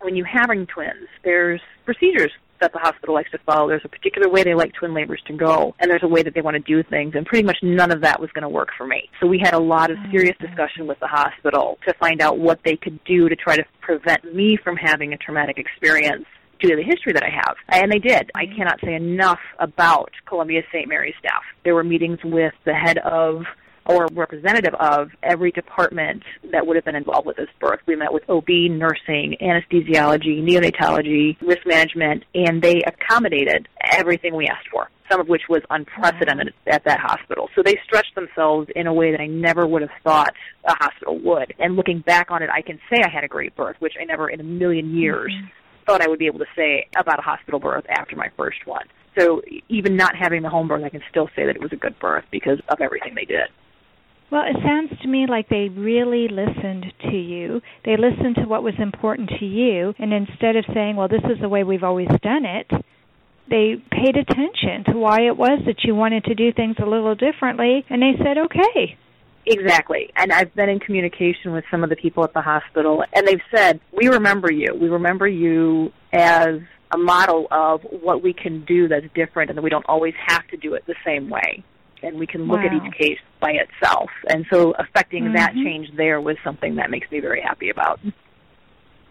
when 0.00 0.16
you're 0.16 0.26
having 0.26 0.66
twins, 0.66 1.08
there's 1.24 1.60
procedures 1.84 2.32
that 2.60 2.72
the 2.72 2.78
hospital 2.78 3.14
likes 3.14 3.30
to 3.30 3.38
follow. 3.38 3.68
There's 3.68 3.84
a 3.84 3.88
particular 3.88 4.28
way 4.28 4.42
they 4.42 4.54
like 4.54 4.72
twin 4.74 4.94
labors 4.94 5.22
to 5.26 5.32
go, 5.32 5.74
and 5.78 5.90
there's 5.90 6.02
a 6.02 6.08
way 6.08 6.22
that 6.22 6.34
they 6.34 6.40
want 6.40 6.54
to 6.54 6.62
do 6.62 6.82
things, 6.88 7.14
and 7.14 7.26
pretty 7.26 7.44
much 7.44 7.58
none 7.62 7.90
of 7.90 8.00
that 8.02 8.20
was 8.20 8.30
going 8.32 8.42
to 8.42 8.48
work 8.48 8.70
for 8.76 8.86
me. 8.86 9.08
So 9.20 9.26
we 9.26 9.38
had 9.38 9.54
a 9.54 9.58
lot 9.58 9.90
of 9.90 9.98
serious 10.10 10.36
mm-hmm. 10.36 10.46
discussion 10.46 10.86
with 10.86 10.98
the 11.00 11.06
hospital 11.06 11.78
to 11.86 11.94
find 11.94 12.20
out 12.20 12.38
what 12.38 12.60
they 12.64 12.76
could 12.76 13.02
do 13.04 13.28
to 13.28 13.36
try 13.36 13.56
to 13.56 13.64
prevent 13.80 14.34
me 14.34 14.56
from 14.62 14.76
having 14.76 15.12
a 15.12 15.16
traumatic 15.16 15.58
experience 15.58 16.24
due 16.60 16.70
to 16.70 16.76
the 16.76 16.82
history 16.82 17.12
that 17.12 17.22
I 17.22 17.30
have. 17.30 17.56
And 17.68 17.90
they 17.90 17.98
did. 17.98 18.30
I 18.34 18.44
mm-hmm. 18.44 18.56
cannot 18.56 18.80
say 18.84 18.94
enough 18.94 19.40
about 19.58 20.10
Columbia 20.26 20.62
St. 20.72 20.88
Mary's 20.88 21.14
staff. 21.18 21.42
There 21.64 21.74
were 21.74 21.84
meetings 21.84 22.18
with 22.24 22.54
the 22.64 22.74
head 22.74 22.98
of 22.98 23.44
or 23.88 24.06
representative 24.12 24.74
of 24.78 25.10
every 25.22 25.50
department 25.50 26.22
that 26.52 26.66
would 26.66 26.76
have 26.76 26.84
been 26.84 26.94
involved 26.94 27.26
with 27.26 27.36
this 27.36 27.48
birth. 27.58 27.80
We 27.86 27.96
met 27.96 28.12
with 28.12 28.22
OB, 28.28 28.48
nursing, 28.48 29.36
anesthesiology, 29.40 30.42
neonatology, 30.42 31.40
risk 31.40 31.66
management, 31.66 32.24
and 32.34 32.62
they 32.62 32.82
accommodated 32.86 33.66
everything 33.92 34.36
we 34.36 34.46
asked 34.46 34.68
for 34.70 34.90
some 35.10 35.20
of 35.22 35.28
which 35.28 35.42
was 35.48 35.62
unprecedented 35.70 36.52
at 36.66 36.84
that 36.84 37.00
hospital. 37.00 37.48
So 37.54 37.62
they 37.64 37.78
stretched 37.82 38.14
themselves 38.14 38.68
in 38.76 38.86
a 38.86 38.92
way 38.92 39.10
that 39.10 39.20
I 39.20 39.26
never 39.26 39.66
would 39.66 39.80
have 39.80 39.90
thought 40.04 40.34
a 40.66 40.74
hospital 40.74 41.18
would. 41.20 41.54
And 41.58 41.76
looking 41.76 42.00
back 42.00 42.30
on 42.30 42.42
it, 42.42 42.50
I 42.50 42.60
can 42.60 42.78
say 42.90 43.00
I 43.02 43.08
had 43.08 43.24
a 43.24 43.28
great 43.28 43.56
birth, 43.56 43.76
which 43.78 43.94
I 43.98 44.04
never 44.04 44.28
in 44.28 44.38
a 44.38 44.44
million 44.44 44.94
years 44.94 45.32
mm-hmm. 45.32 45.46
thought 45.86 46.02
I 46.02 46.08
would 46.08 46.18
be 46.18 46.26
able 46.26 46.40
to 46.40 46.46
say 46.54 46.88
about 46.94 47.18
a 47.18 47.22
hospital 47.22 47.58
birth 47.58 47.86
after 47.88 48.16
my 48.16 48.28
first 48.36 48.66
one. 48.66 48.86
So 49.18 49.40
even 49.68 49.96
not 49.96 50.14
having 50.14 50.42
the 50.42 50.50
home 50.50 50.68
birth, 50.68 50.84
I 50.84 50.90
can 50.90 51.02
still 51.10 51.28
say 51.34 51.46
that 51.46 51.56
it 51.56 51.62
was 51.62 51.72
a 51.72 51.76
good 51.76 51.98
birth 51.98 52.24
because 52.30 52.60
of 52.68 52.80
everything 52.80 53.14
they 53.14 53.24
did. 53.24 53.48
Well, 54.30 54.42
it 54.44 54.56
sounds 54.62 54.90
to 55.00 55.08
me 55.08 55.26
like 55.26 55.48
they 55.48 55.70
really 55.70 56.28
listened 56.28 56.92
to 57.10 57.16
you. 57.16 57.62
They 57.84 57.96
listened 57.96 58.36
to 58.36 58.42
what 58.42 58.62
was 58.62 58.74
important 58.78 59.30
to 59.40 59.46
you, 59.46 59.94
and 59.98 60.12
instead 60.12 60.56
of 60.56 60.66
saying, 60.74 60.96
well, 60.96 61.08
this 61.08 61.24
is 61.24 61.40
the 61.40 61.48
way 61.48 61.64
we've 61.64 61.82
always 61.82 62.08
done 62.22 62.44
it, 62.44 62.70
they 63.48 63.76
paid 63.90 64.16
attention 64.16 64.84
to 64.92 64.98
why 64.98 65.22
it 65.22 65.38
was 65.38 65.60
that 65.64 65.82
you 65.84 65.94
wanted 65.94 66.24
to 66.24 66.34
do 66.34 66.52
things 66.52 66.76
a 66.78 66.84
little 66.84 67.14
differently, 67.14 67.86
and 67.88 68.02
they 68.02 68.12
said, 68.22 68.36
okay. 68.36 68.98
Exactly. 69.46 70.10
And 70.14 70.30
I've 70.30 70.54
been 70.54 70.68
in 70.68 70.78
communication 70.78 71.52
with 71.52 71.64
some 71.70 71.82
of 71.82 71.88
the 71.88 71.96
people 71.96 72.22
at 72.22 72.34
the 72.34 72.42
hospital, 72.42 73.02
and 73.14 73.26
they've 73.26 73.40
said, 73.54 73.80
we 73.96 74.08
remember 74.08 74.52
you. 74.52 74.74
We 74.78 74.90
remember 74.90 75.26
you 75.26 75.90
as 76.12 76.60
a 76.92 76.98
model 76.98 77.46
of 77.50 77.80
what 77.84 78.22
we 78.22 78.34
can 78.34 78.66
do 78.66 78.88
that's 78.88 79.06
different 79.14 79.48
and 79.48 79.56
that 79.56 79.62
we 79.62 79.70
don't 79.70 79.86
always 79.88 80.14
have 80.26 80.46
to 80.48 80.58
do 80.58 80.74
it 80.74 80.84
the 80.86 80.94
same 81.02 81.30
way 81.30 81.64
and 82.02 82.18
we 82.18 82.26
can 82.26 82.46
look 82.46 82.60
wow. 82.60 82.66
at 82.66 82.72
each 82.72 82.92
case 82.98 83.18
by 83.40 83.52
itself. 83.52 84.10
And 84.28 84.46
so 84.50 84.72
affecting 84.78 85.24
mm-hmm. 85.24 85.36
that 85.36 85.54
change 85.54 85.88
there 85.96 86.20
was 86.20 86.36
something 86.44 86.76
that 86.76 86.90
makes 86.90 87.10
me 87.10 87.20
very 87.20 87.40
happy 87.40 87.70
about. 87.70 88.00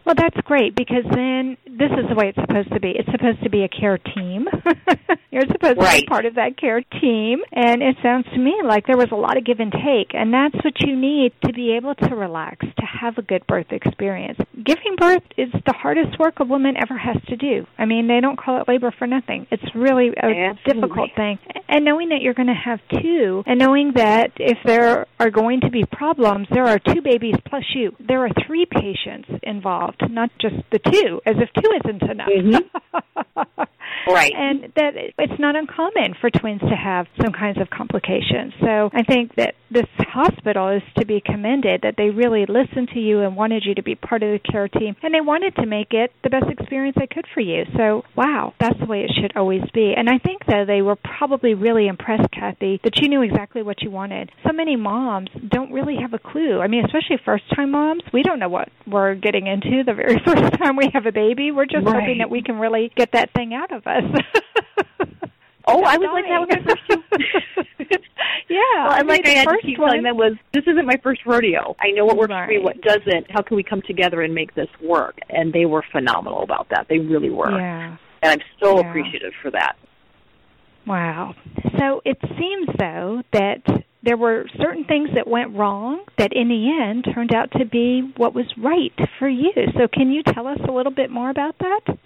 Well, 0.08 0.16
that's 0.16 0.40
great 0.48 0.74
because 0.74 1.04
then 1.14 1.58
this 1.66 1.92
is 1.92 2.08
the 2.08 2.16
way 2.16 2.30
it's 2.30 2.40
supposed 2.40 2.72
to 2.72 2.80
be. 2.80 2.92
It's 2.92 3.12
supposed 3.12 3.44
to 3.44 3.50
be 3.50 3.64
a 3.64 3.68
care 3.68 3.98
team. 3.98 4.48
You're 5.32 5.46
supposed 5.52 5.80
right. 5.80 6.00
to 6.00 6.02
be 6.02 6.08
part 6.08 6.26
of 6.26 6.36
that 6.36 6.56
care 6.56 6.82
team. 7.02 7.40
And 7.52 7.84
it 7.84 7.98
sounds 8.02 8.26
to 8.34 8.38
me 8.38 8.56
like 8.64 8.88
there 8.88 8.96
was 8.96 9.10
a 9.12 9.18
lot 9.18 9.36
of 9.36 9.44
give 9.44 9.60
and 9.60 9.70
take. 9.70 10.14
And 10.14 10.34
that's 10.34 10.56
what 10.64 10.80
you 10.80 10.96
need 10.96 11.34
to 11.44 11.52
be 11.52 11.76
able 11.76 11.94
to 11.96 12.16
relax, 12.16 12.66
to 12.66 12.86
have 12.86 13.18
a 13.18 13.22
good 13.22 13.46
birth 13.48 13.74
experience. 13.74 14.40
Giving 14.64 14.96
birth 14.98 15.24
is 15.36 15.52
the 15.52 15.74
hardest 15.74 16.18
work 16.18 16.40
a 16.40 16.46
woman 16.46 16.76
ever 16.78 16.98
has 16.98 17.18
to 17.28 17.36
do. 17.36 17.68
I 17.78 17.84
mean, 17.84 18.08
they 18.08 18.22
don't 18.22 18.40
call 18.40 18.62
it 18.62 18.68
labor 18.70 18.94
for 18.98 19.08
nothing. 19.08 19.46
It's 19.52 19.76
really 19.76 20.08
a 20.24 20.26
Absolutely. 20.26 20.74
difficult 20.74 21.10
thing. 21.18 21.38
And 21.70 21.86
knowing 21.86 22.10
that 22.10 22.22
you're 22.22 22.34
going 22.34 22.48
to 22.48 22.54
have 22.54 22.80
two, 22.90 23.44
and 23.46 23.60
knowing 23.60 23.94
that 23.94 24.32
if 24.38 24.58
there 24.66 25.06
are 25.20 25.30
going 25.30 25.62
to 25.62 25.70
be 25.70 25.84
problems, 25.86 26.48
there 26.52 26.66
are 26.66 26.80
two 26.80 27.02
babies 27.02 27.36
plus 27.46 27.64
you. 27.76 27.96
There 28.00 28.26
are 28.26 28.30
three 28.46 28.66
patients 28.66 29.30
involved 29.44 30.02
not 30.10 30.32
just 30.40 30.56
the 30.72 30.80
two, 30.80 31.22
as 31.26 31.36
if 31.38 31.50
two 31.54 31.72
isn't 31.84 32.04
enough. 32.10 32.28
Mm-hmm. 32.28 33.62
right. 34.12 34.34
And 34.36 34.72
that 34.76 34.94
it's 34.96 35.40
not 35.40 35.56
uncommon 35.56 36.16
for 36.20 36.30
twins 36.30 36.62
to 36.62 36.76
have 36.76 37.08
some 37.22 37.34
kinds 37.34 37.60
of 37.60 37.70
complications. 37.70 38.54
So 38.62 38.90
I 38.94 39.04
think 39.04 39.36
that 39.36 39.56
this 39.70 39.86
hospital 40.00 40.70
is 40.70 40.82
to 40.98 41.06
be 41.06 41.22
commended 41.24 41.82
that 41.84 41.96
they 41.98 42.10
really 42.10 42.46
listened 42.46 42.90
to 42.94 43.00
you 43.00 43.22
and 43.22 43.36
wanted 43.36 43.64
you 43.66 43.76
to 43.76 43.84
be 43.84 43.96
part 43.96 44.24
of 44.24 44.32
the 44.32 44.40
care 44.40 44.68
team, 44.68 44.96
and 45.04 45.14
they 45.14 45.22
wanted 45.22 45.56
to 45.56 45.66
make 45.66 45.94
it 45.94 46.12
the 46.24 46.30
best 46.30 46.48
experience 46.50 46.96
they 47.00 47.08
could 47.08 47.26
for 47.34 47.42
you. 47.42 47.66
So 47.76 48.04
wow, 48.16 48.54
that's 48.60 48.80
the 48.80 48.86
way 48.86 49.02
it 49.04 49.12
should 49.20 49.36
always 49.36 49.64
be. 49.74 49.94
And 49.96 50.10
I 50.10 50.18
think 50.18 50.46
though 50.46 50.66
they 50.66 50.82
were 50.82 50.96
probably 50.96 51.54
really 51.54 51.88
impressed, 51.88 52.32
Kathy, 52.32 52.80
that 52.84 53.00
you 53.00 53.10
knew 53.10 53.22
exactly 53.22 53.62
what 53.62 53.82
you 53.82 53.92
wanted. 53.92 54.32
So 54.46 54.54
many 54.54 54.76
moms 54.76 55.30
don't 55.50 55.72
really 55.72 55.98
have 56.02 56.14
a 56.14 56.20
clue. 56.20 56.60
I 56.60 56.68
mean, 56.68 56.86
especially 56.86 57.18
first 57.24 57.44
time 57.56 57.72
moms, 57.72 58.04
we 58.14 58.24
don't 58.24 58.40
know 58.40 58.50
what 58.50 58.70
we're 58.86 59.16
getting 59.16 59.48
into 59.48 59.84
the 59.84 59.94
very 59.94 60.20
first 60.26 60.54
time 60.54 60.76
we 60.76 60.90
have 60.94 61.06
a 61.06 61.12
baby. 61.12 61.52
We're 61.52 61.66
just 61.66 61.86
right. 61.86 62.02
hoping 62.02 62.20
that 62.20 62.30
we 62.30 62.42
can 62.42 62.58
really 62.58 62.92
get 62.96 63.12
that 63.14 63.34
thing 63.34 63.54
out 63.54 63.72
of 63.72 63.86
us. 63.86 64.04
oh, 65.68 65.84
I 65.84 65.98
was 65.98 66.10
like 66.14 66.26
that 66.26 66.42
with 66.42 66.66
my 66.66 67.64
first. 67.66 67.77
yeah. 68.50 68.60
Well, 68.76 68.94
and 68.94 69.08
like 69.08 69.26
I 69.26 69.32
had 69.32 69.46
to 69.46 69.58
keep 69.64 69.80
one, 69.80 69.90
telling 69.90 70.04
them 70.04 70.18
was, 70.18 70.34
this 70.54 70.64
isn't 70.68 70.86
my 70.86 70.98
first 71.04 71.22
rodeo. 71.26 71.76
I 71.80 71.92
know 71.92 72.06
what 72.06 72.18
works 72.18 72.30
right. 72.32 72.48
for 72.48 72.54
me, 72.54 72.60
what 72.60 72.82
doesn't. 72.82 73.30
How 73.30 73.42
can 73.42 73.58
we 73.58 73.64
come 73.64 73.82
together 73.82 74.22
and 74.22 74.34
make 74.34 74.56
this 74.56 74.70
work? 74.82 75.18
And 75.30 75.54
they 75.54 75.66
were 75.66 75.84
phenomenal 75.92 76.44
about 76.44 76.68
that. 76.70 76.88
They 76.90 77.00
really 77.00 77.30
were. 77.30 77.52
Yeah. 77.52 77.98
And 78.22 78.32
I'm 78.32 78.48
so 78.62 78.80
yeah. 78.80 78.90
appreciative 78.90 79.34
for 79.42 79.52
that. 79.52 79.76
Wow. 80.86 81.36
So 81.78 82.02
it 82.06 82.18
seems 82.38 82.70
though 82.80 83.22
that 83.34 83.62
there 84.04 84.16
were 84.18 84.46
certain 84.58 84.86
things 84.86 85.10
that 85.16 85.28
went 85.28 85.54
wrong 85.54 86.06
that 86.18 86.32
in 86.34 86.48
the 86.48 86.82
end 86.82 87.06
turned 87.14 87.34
out 87.34 87.52
to 87.60 87.66
be 87.66 88.14
what 88.16 88.34
was 88.34 88.46
right 88.58 88.94
for 89.20 89.28
you. 89.28 89.52
So 89.78 89.88
can 89.92 90.12
you 90.12 90.24
tell 90.24 90.48
us 90.48 90.60
a 90.68 90.72
little 90.72 90.94
bit 90.94 91.12
more 91.12 91.30
about 91.30 91.58
that? 91.60 91.98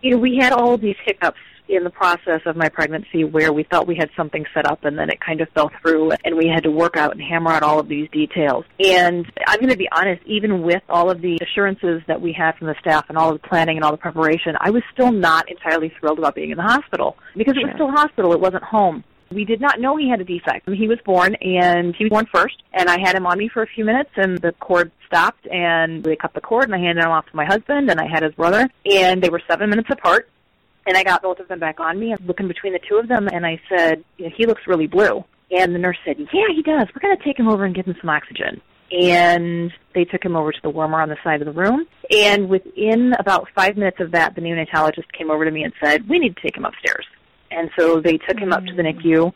You 0.00 0.12
know, 0.12 0.18
we 0.18 0.38
had 0.40 0.52
all 0.52 0.78
these 0.78 0.96
hiccups 1.04 1.38
in 1.72 1.84
the 1.84 1.90
process 1.90 2.40
of 2.46 2.56
my 2.56 2.68
pregnancy 2.68 3.24
where 3.24 3.52
we 3.52 3.62
thought 3.64 3.86
we 3.86 3.96
had 3.96 4.10
something 4.16 4.44
set 4.54 4.66
up 4.66 4.84
and 4.84 4.98
then 4.98 5.10
it 5.10 5.20
kind 5.20 5.40
of 5.40 5.48
fell 5.50 5.70
through 5.80 6.12
and 6.24 6.36
we 6.36 6.48
had 6.48 6.62
to 6.64 6.70
work 6.70 6.96
out 6.96 7.12
and 7.12 7.22
hammer 7.22 7.50
out 7.50 7.62
all 7.62 7.78
of 7.78 7.88
these 7.88 8.08
details. 8.10 8.64
And 8.84 9.26
I'm 9.46 9.58
going 9.58 9.70
to 9.70 9.76
be 9.76 9.88
honest, 9.92 10.22
even 10.26 10.62
with 10.62 10.82
all 10.88 11.10
of 11.10 11.20
the 11.20 11.38
assurances 11.42 12.02
that 12.06 12.20
we 12.20 12.32
had 12.32 12.56
from 12.56 12.68
the 12.68 12.76
staff 12.80 13.06
and 13.08 13.18
all 13.18 13.32
of 13.32 13.40
the 13.40 13.48
planning 13.48 13.76
and 13.76 13.84
all 13.84 13.92
the 13.92 13.98
preparation, 13.98 14.56
I 14.60 14.70
was 14.70 14.82
still 14.92 15.12
not 15.12 15.50
entirely 15.50 15.92
thrilled 15.98 16.18
about 16.18 16.34
being 16.34 16.50
in 16.50 16.56
the 16.56 16.62
hospital 16.62 17.16
because 17.36 17.54
sure. 17.54 17.62
it 17.62 17.66
was 17.66 17.74
still 17.74 17.90
hospital, 17.90 18.32
it 18.32 18.40
wasn't 18.40 18.64
home. 18.64 19.04
We 19.32 19.44
did 19.44 19.60
not 19.60 19.80
know 19.80 19.96
he 19.96 20.08
had 20.08 20.20
a 20.20 20.24
defect. 20.24 20.68
He 20.68 20.88
was 20.88 20.98
born, 21.04 21.36
and 21.36 21.96
he 21.96 22.04
was 22.04 22.10
born 22.10 22.26
first, 22.32 22.62
and 22.74 22.88
I 22.88 23.00
had 23.00 23.16
him 23.16 23.26
on 23.26 23.38
me 23.38 23.48
for 23.48 23.62
a 23.62 23.66
few 23.66 23.84
minutes, 23.84 24.10
and 24.16 24.38
the 24.38 24.52
cord 24.52 24.92
stopped, 25.06 25.46
and 25.46 26.04
they 26.04 26.16
cut 26.16 26.34
the 26.34 26.40
cord, 26.40 26.64
and 26.64 26.74
I 26.74 26.78
handed 26.78 27.04
him 27.04 27.10
off 27.10 27.26
to 27.26 27.36
my 27.36 27.44
husband, 27.44 27.90
and 27.90 27.98
I 27.98 28.06
had 28.06 28.22
his 28.22 28.34
brother, 28.34 28.68
and 28.84 29.22
they 29.22 29.30
were 29.30 29.40
seven 29.48 29.70
minutes 29.70 29.88
apart, 29.90 30.28
and 30.86 30.96
I 30.96 31.04
got 31.04 31.22
both 31.22 31.38
of 31.38 31.48
them 31.48 31.58
back 31.58 31.80
on 31.80 31.98
me, 31.98 32.14
looking 32.26 32.48
between 32.48 32.72
the 32.72 32.80
two 32.88 32.96
of 32.96 33.08
them, 33.08 33.28
and 33.28 33.46
I 33.46 33.60
said, 33.68 34.04
you 34.18 34.26
know, 34.26 34.32
he 34.36 34.46
looks 34.46 34.62
really 34.66 34.86
blue. 34.86 35.24
And 35.50 35.74
the 35.74 35.78
nurse 35.78 35.98
said, 36.04 36.16
yeah, 36.18 36.46
he 36.54 36.62
does. 36.62 36.88
We're 36.94 37.00
going 37.02 37.16
to 37.16 37.22
take 37.22 37.38
him 37.38 37.48
over 37.48 37.64
and 37.64 37.74
give 37.74 37.86
him 37.86 37.94
some 38.00 38.10
oxygen. 38.10 38.60
And 38.90 39.72
they 39.94 40.04
took 40.04 40.24
him 40.24 40.36
over 40.36 40.52
to 40.52 40.58
the 40.62 40.70
warmer 40.70 41.00
on 41.00 41.08
the 41.08 41.16
side 41.22 41.40
of 41.40 41.46
the 41.46 41.52
room. 41.52 41.86
And 42.10 42.48
within 42.48 43.12
about 43.18 43.48
five 43.54 43.76
minutes 43.76 43.98
of 44.00 44.12
that, 44.12 44.34
the 44.34 44.40
neonatologist 44.40 45.12
came 45.16 45.30
over 45.30 45.44
to 45.44 45.50
me 45.50 45.62
and 45.62 45.72
said, 45.82 46.08
we 46.08 46.18
need 46.18 46.36
to 46.36 46.42
take 46.42 46.56
him 46.56 46.64
upstairs. 46.64 47.06
And 47.50 47.70
so 47.78 48.00
they 48.00 48.18
took 48.18 48.38
him 48.38 48.52
up 48.52 48.64
to 48.64 48.74
the 48.74 48.82
mm. 48.82 48.98
NICU 48.98 49.32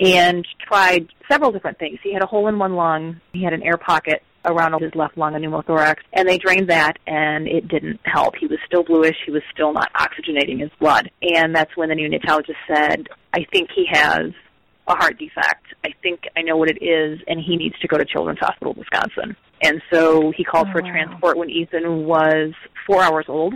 and 0.00 0.46
tried 0.66 1.08
several 1.30 1.52
different 1.52 1.78
things. 1.78 1.98
He 2.02 2.12
had 2.12 2.22
a 2.22 2.26
hole 2.26 2.48
in 2.48 2.58
one 2.58 2.74
lung. 2.74 3.20
He 3.32 3.44
had 3.44 3.52
an 3.52 3.62
air 3.62 3.76
pocket 3.76 4.22
around 4.44 4.80
his 4.80 4.94
left 4.94 5.16
lung, 5.16 5.34
a 5.34 5.38
pneumothorax, 5.38 5.96
and 6.12 6.28
they 6.28 6.38
drained 6.38 6.68
that, 6.68 6.98
and 7.06 7.46
it 7.46 7.68
didn't 7.68 8.00
help. 8.04 8.36
He 8.36 8.46
was 8.46 8.58
still 8.66 8.82
bluish. 8.82 9.16
He 9.24 9.32
was 9.32 9.42
still 9.52 9.72
not 9.72 9.92
oxygenating 9.94 10.60
his 10.60 10.70
blood. 10.78 11.10
And 11.22 11.54
that's 11.54 11.76
when 11.76 11.88
the 11.88 11.94
neonatologist 11.94 12.56
said, 12.66 13.08
I 13.32 13.44
think 13.52 13.70
he 13.74 13.86
has 13.90 14.32
a 14.88 14.94
heart 14.94 15.18
defect. 15.18 15.66
I 15.84 15.90
think 16.02 16.24
I 16.36 16.42
know 16.42 16.56
what 16.56 16.70
it 16.70 16.82
is, 16.82 17.20
and 17.28 17.40
he 17.40 17.56
needs 17.56 17.78
to 17.80 17.88
go 17.88 17.96
to 17.98 18.04
Children's 18.04 18.40
Hospital, 18.40 18.74
Wisconsin. 18.74 19.36
And 19.62 19.82
so 19.92 20.32
he 20.36 20.44
called 20.44 20.68
oh, 20.70 20.72
for 20.72 20.82
wow. 20.82 20.90
transport 20.90 21.36
when 21.36 21.50
Ethan 21.50 22.04
was 22.04 22.52
four 22.86 23.02
hours 23.02 23.26
old. 23.28 23.54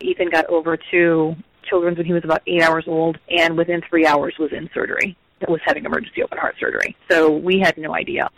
Ethan 0.00 0.30
got 0.30 0.46
over 0.46 0.78
to 0.90 1.34
Children's 1.64 1.96
when 1.98 2.06
he 2.06 2.12
was 2.12 2.24
about 2.24 2.42
eight 2.46 2.62
hours 2.62 2.84
old, 2.86 3.18
and 3.28 3.56
within 3.56 3.82
three 3.88 4.06
hours 4.06 4.34
was 4.38 4.52
in 4.52 4.68
surgery. 4.74 5.16
Was 5.48 5.60
having 5.64 5.86
emergency 5.86 6.22
open 6.22 6.36
heart 6.36 6.56
surgery. 6.60 6.94
So 7.10 7.34
we 7.34 7.60
had 7.60 7.78
no 7.78 7.94
idea. 7.94 8.28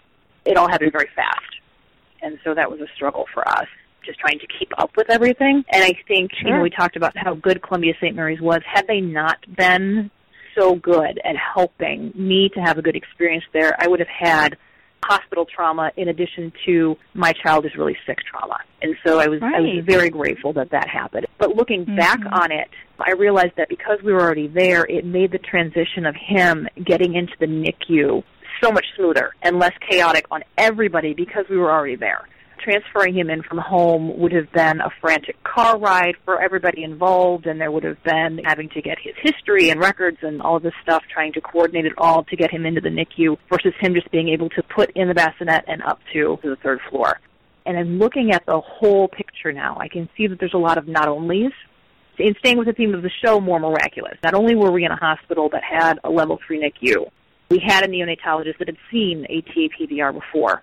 It 0.44 0.56
all 0.56 0.68
happened 0.68 0.92
very 0.92 1.08
fast. 1.16 1.40
And 2.22 2.38
so 2.44 2.54
that 2.54 2.70
was 2.70 2.80
a 2.80 2.86
struggle 2.94 3.26
for 3.34 3.46
us, 3.48 3.66
just 4.04 4.18
trying 4.18 4.38
to 4.38 4.46
keep 4.58 4.70
up 4.78 4.96
with 4.96 5.10
everything. 5.10 5.64
And 5.70 5.84
I 5.84 5.92
think, 6.08 6.30
sure. 6.34 6.48
you 6.48 6.56
know, 6.56 6.62
we 6.62 6.70
talked 6.70 6.96
about 6.96 7.16
how 7.16 7.34
good 7.34 7.62
Columbia 7.62 7.94
St. 8.00 8.14
Mary's 8.14 8.40
was. 8.40 8.60
Had 8.64 8.86
they 8.86 9.00
not 9.00 9.38
been 9.56 10.10
so 10.56 10.74
good 10.76 11.20
at 11.24 11.34
helping 11.36 12.12
me 12.14 12.48
to 12.54 12.60
have 12.60 12.78
a 12.78 12.82
good 12.82 12.96
experience 12.96 13.44
there, 13.52 13.74
I 13.78 13.88
would 13.88 14.00
have 14.00 14.08
had 14.08 14.56
hospital 15.04 15.44
trauma 15.44 15.90
in 15.96 16.08
addition 16.08 16.52
to 16.64 16.96
my 17.14 17.32
child 17.32 17.66
is 17.66 17.74
really 17.76 17.96
sick 18.06 18.18
trauma. 18.18 18.58
And 18.82 18.94
so 19.04 19.18
I 19.18 19.26
was 19.26 19.40
right. 19.40 19.54
I 19.54 19.60
was 19.60 19.84
very 19.84 20.10
grateful 20.10 20.52
that 20.54 20.70
that 20.70 20.88
happened. 20.88 21.26
But 21.38 21.56
looking 21.56 21.84
mm-hmm. 21.84 21.96
back 21.96 22.20
on 22.30 22.52
it, 22.52 22.68
I 23.00 23.12
realized 23.12 23.54
that 23.56 23.68
because 23.68 23.98
we 24.04 24.12
were 24.12 24.20
already 24.20 24.46
there, 24.46 24.84
it 24.84 25.04
made 25.04 25.32
the 25.32 25.38
transition 25.38 26.06
of 26.06 26.14
him 26.14 26.68
getting 26.84 27.14
into 27.14 27.32
the 27.40 27.46
NICU 27.46 28.22
so 28.62 28.70
much 28.70 28.86
smoother 28.96 29.34
and 29.42 29.58
less 29.58 29.72
chaotic 29.88 30.26
on 30.30 30.42
everybody 30.56 31.14
because 31.14 31.44
we 31.50 31.56
were 31.56 31.70
already 31.70 31.96
there. 31.96 32.28
Transferring 32.62 33.16
him 33.16 33.28
in 33.28 33.42
from 33.42 33.58
home 33.58 34.16
would 34.18 34.30
have 34.30 34.50
been 34.52 34.80
a 34.80 34.90
frantic 35.00 35.42
car 35.42 35.78
ride 35.78 36.14
for 36.24 36.40
everybody 36.40 36.84
involved, 36.84 37.46
and 37.46 37.60
there 37.60 37.72
would 37.72 37.82
have 37.82 38.00
been 38.04 38.40
having 38.44 38.68
to 38.68 38.80
get 38.80 38.98
his 39.02 39.14
history 39.20 39.70
and 39.70 39.80
records 39.80 40.18
and 40.22 40.40
all 40.40 40.60
this 40.60 40.74
stuff, 40.80 41.02
trying 41.12 41.32
to 41.32 41.40
coordinate 41.40 41.86
it 41.86 41.92
all 41.98 42.22
to 42.24 42.36
get 42.36 42.52
him 42.52 42.64
into 42.64 42.80
the 42.80 42.88
NICU 42.88 43.36
versus 43.50 43.72
him 43.80 43.94
just 43.94 44.08
being 44.12 44.28
able 44.28 44.48
to 44.50 44.62
put 44.62 44.90
in 44.94 45.08
the 45.08 45.14
bassinet 45.14 45.64
and 45.66 45.82
up 45.82 45.98
to 46.12 46.38
the 46.44 46.56
third 46.62 46.78
floor. 46.88 47.18
And 47.66 47.76
I'm 47.76 47.98
looking 47.98 48.30
at 48.30 48.46
the 48.46 48.60
whole 48.60 49.08
picture 49.08 49.52
now. 49.52 49.76
I 49.80 49.88
can 49.88 50.08
see 50.16 50.28
that 50.28 50.38
there's 50.38 50.54
a 50.54 50.58
lot 50.58 50.78
of 50.78 50.86
not 50.86 51.08
onlys. 51.08 51.52
In 52.18 52.34
staying 52.38 52.58
with 52.58 52.68
the 52.68 52.74
theme 52.74 52.94
of 52.94 53.02
the 53.02 53.10
show, 53.24 53.40
more 53.40 53.58
miraculous. 53.58 54.18
Not 54.22 54.34
only 54.34 54.54
were 54.54 54.70
we 54.70 54.84
in 54.84 54.92
a 54.92 54.96
hospital 54.96 55.48
that 55.48 55.64
had 55.64 55.98
a 56.04 56.10
level 56.10 56.38
three 56.46 56.60
NICU, 56.60 57.10
we 57.52 57.58
had 57.58 57.84
a 57.84 57.88
neonatologist 57.88 58.56
that 58.58 58.68
had 58.68 58.78
seen 58.90 59.26
a 59.28 59.42
TAPVR 59.42 60.14
before, 60.14 60.62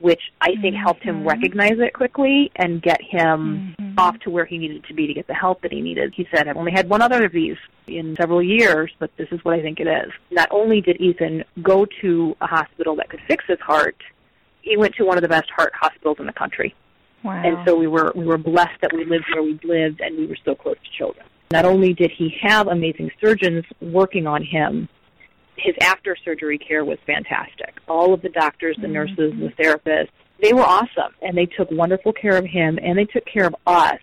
which 0.00 0.20
I 0.40 0.56
think 0.60 0.74
mm-hmm. 0.74 0.82
helped 0.82 1.02
him 1.04 1.24
recognize 1.24 1.78
it 1.78 1.92
quickly 1.92 2.50
and 2.56 2.82
get 2.82 3.00
him 3.00 3.76
mm-hmm. 3.78 3.98
off 3.98 4.18
to 4.20 4.30
where 4.30 4.44
he 4.44 4.58
needed 4.58 4.84
to 4.88 4.94
be 4.94 5.06
to 5.06 5.14
get 5.14 5.28
the 5.28 5.34
help 5.34 5.62
that 5.62 5.72
he 5.72 5.80
needed. 5.80 6.12
He 6.16 6.26
said, 6.34 6.48
I've 6.48 6.56
only 6.56 6.72
had 6.72 6.88
one 6.88 7.02
other 7.02 7.24
of 7.24 7.30
these 7.30 7.56
in 7.86 8.16
several 8.16 8.42
years, 8.42 8.90
but 8.98 9.16
this 9.16 9.28
is 9.30 9.44
what 9.44 9.54
I 9.54 9.62
think 9.62 9.78
it 9.78 9.86
is. 9.86 10.10
Not 10.32 10.48
only 10.50 10.80
did 10.80 11.00
Ethan 11.00 11.44
go 11.62 11.86
to 12.00 12.36
a 12.40 12.46
hospital 12.48 12.96
that 12.96 13.10
could 13.10 13.20
fix 13.28 13.44
his 13.46 13.60
heart, 13.60 13.96
he 14.62 14.76
went 14.76 14.96
to 14.96 15.04
one 15.04 15.18
of 15.18 15.22
the 15.22 15.28
best 15.28 15.48
heart 15.50 15.72
hospitals 15.80 16.16
in 16.18 16.26
the 16.26 16.32
country. 16.32 16.74
Wow. 17.22 17.40
And 17.44 17.58
so 17.64 17.76
we 17.76 17.86
were 17.86 18.12
we 18.14 18.24
were 18.24 18.38
blessed 18.38 18.80
that 18.80 18.92
we 18.92 19.04
lived 19.04 19.24
where 19.32 19.42
we 19.42 19.58
lived 19.64 20.00
and 20.00 20.16
we 20.16 20.26
were 20.26 20.38
so 20.44 20.54
close 20.54 20.76
to 20.76 20.90
children. 20.96 21.26
Not 21.50 21.64
only 21.64 21.94
did 21.94 22.10
he 22.10 22.36
have 22.42 22.66
amazing 22.66 23.10
surgeons 23.20 23.64
working 23.80 24.26
on 24.26 24.44
him, 24.44 24.88
his 25.58 25.74
after 25.82 26.16
surgery 26.24 26.58
care 26.58 26.84
was 26.84 26.98
fantastic. 27.06 27.74
All 27.88 28.14
of 28.14 28.22
the 28.22 28.28
doctors, 28.28 28.76
the 28.76 28.86
mm-hmm. 28.86 28.94
nurses, 28.94 29.32
the 29.38 29.52
therapists, 29.62 30.10
they 30.42 30.52
were 30.52 30.62
awesome 30.62 31.14
and 31.20 31.36
they 31.36 31.46
took 31.46 31.70
wonderful 31.70 32.12
care 32.12 32.36
of 32.36 32.44
him 32.44 32.78
and 32.82 32.96
they 32.96 33.04
took 33.04 33.24
care 33.26 33.46
of 33.46 33.56
us. 33.66 33.98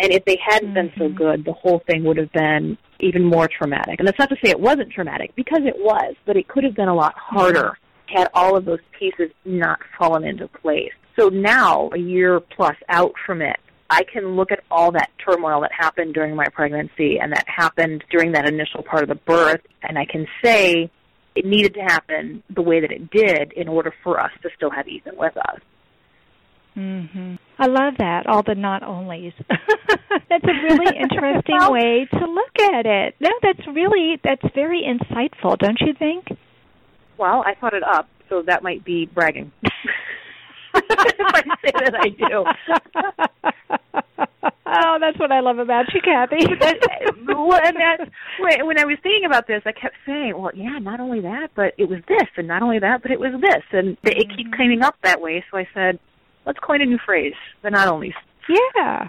And 0.00 0.12
if 0.12 0.24
they 0.24 0.38
hadn't 0.44 0.74
been 0.74 0.92
so 0.98 1.04
mm-hmm. 1.04 1.16
good, 1.16 1.44
the 1.44 1.52
whole 1.52 1.80
thing 1.86 2.04
would 2.04 2.16
have 2.16 2.32
been 2.32 2.76
even 3.00 3.24
more 3.24 3.48
traumatic. 3.48 3.98
And 3.98 4.08
that's 4.08 4.18
not 4.18 4.28
to 4.30 4.36
say 4.42 4.50
it 4.50 4.60
wasn't 4.60 4.90
traumatic 4.90 5.34
because 5.36 5.60
it 5.64 5.76
was, 5.76 6.14
but 6.26 6.36
it 6.36 6.48
could 6.48 6.64
have 6.64 6.74
been 6.74 6.88
a 6.88 6.94
lot 6.94 7.14
harder 7.16 7.78
had 8.06 8.28
all 8.34 8.56
of 8.56 8.64
those 8.64 8.80
pieces 8.98 9.30
not 9.44 9.80
fallen 9.98 10.24
into 10.24 10.46
place. 10.48 10.92
So 11.18 11.28
now, 11.28 11.90
a 11.92 11.98
year 11.98 12.40
plus 12.40 12.76
out 12.88 13.12
from 13.24 13.40
it, 13.40 13.56
I 13.90 14.02
can 14.04 14.36
look 14.36 14.50
at 14.50 14.60
all 14.70 14.92
that 14.92 15.10
turmoil 15.24 15.60
that 15.60 15.72
happened 15.72 16.14
during 16.14 16.34
my 16.34 16.46
pregnancy 16.52 17.18
and 17.20 17.32
that 17.32 17.44
happened 17.46 18.04
during 18.10 18.32
that 18.32 18.48
initial 18.48 18.82
part 18.82 19.02
of 19.02 19.08
the 19.08 19.14
birth, 19.14 19.60
and 19.82 19.98
I 19.98 20.04
can 20.04 20.26
say 20.42 20.90
it 21.34 21.44
needed 21.44 21.74
to 21.74 21.80
happen 21.80 22.42
the 22.54 22.62
way 22.62 22.80
that 22.80 22.90
it 22.90 23.10
did 23.10 23.52
in 23.52 23.68
order 23.68 23.92
for 24.02 24.20
us 24.20 24.30
to 24.42 24.48
still 24.56 24.70
have 24.70 24.88
Ethan 24.88 25.16
with 25.16 25.36
us. 25.36 25.60
Mhm. 26.76 27.38
I 27.58 27.66
love 27.66 27.94
that. 27.98 28.26
All 28.26 28.42
the 28.42 28.54
not 28.56 28.82
onlys. 28.82 29.32
that's 29.48 30.44
a 30.44 30.52
really 30.62 30.96
interesting 31.00 31.58
way 31.70 32.06
to 32.10 32.26
look 32.26 32.60
at 32.74 32.86
it. 32.86 33.14
No, 33.20 33.30
that's 33.42 33.64
really 33.68 34.18
that's 34.24 34.42
very 34.54 34.82
insightful, 34.82 35.56
don't 35.58 35.80
you 35.80 35.94
think? 35.94 36.26
Well, 37.16 37.44
I 37.46 37.54
thought 37.54 37.74
it 37.74 37.84
up, 37.84 38.08
so 38.28 38.42
that 38.42 38.62
might 38.64 38.84
be 38.84 39.06
bragging. 39.06 39.52
if 40.90 41.20
I 41.20 41.42
say 41.62 41.72
that 41.72 41.94
I 41.94 42.08
do. 42.08 42.44
oh, 44.66 44.98
that's 45.00 45.18
what 45.18 45.32
I 45.32 45.40
love 45.40 45.58
about 45.58 45.86
you, 45.94 46.00
Kathy. 46.00 46.46
well, 47.26 47.54
and 47.54 47.76
that's 47.76 48.10
when, 48.38 48.78
I 48.78 48.84
was 48.84 48.98
thinking 49.02 49.24
about 49.26 49.46
this, 49.46 49.62
I 49.66 49.72
kept 49.72 49.96
saying, 50.06 50.34
"Well, 50.36 50.50
yeah, 50.54 50.78
not 50.78 51.00
only 51.00 51.20
that, 51.20 51.48
but 51.54 51.74
it 51.78 51.88
was 51.88 52.00
this, 52.08 52.28
and 52.36 52.46
not 52.48 52.62
only 52.62 52.78
that, 52.78 53.02
but 53.02 53.10
it 53.10 53.20
was 53.20 53.32
this," 53.40 53.62
and 53.72 53.96
it 54.02 54.28
Mm-hmm. 54.28 54.36
keeps 54.36 54.50
coming 54.56 54.82
up 54.82 54.96
that 55.02 55.20
way. 55.20 55.44
So 55.50 55.56
I 55.58 55.66
said, 55.74 55.98
"Let's 56.46 56.58
coin 56.58 56.80
a 56.82 56.86
new 56.86 56.98
phrase: 57.04 57.34
the 57.62 57.70
not 57.70 57.88
only." 57.88 58.14
Yeah. 58.48 59.08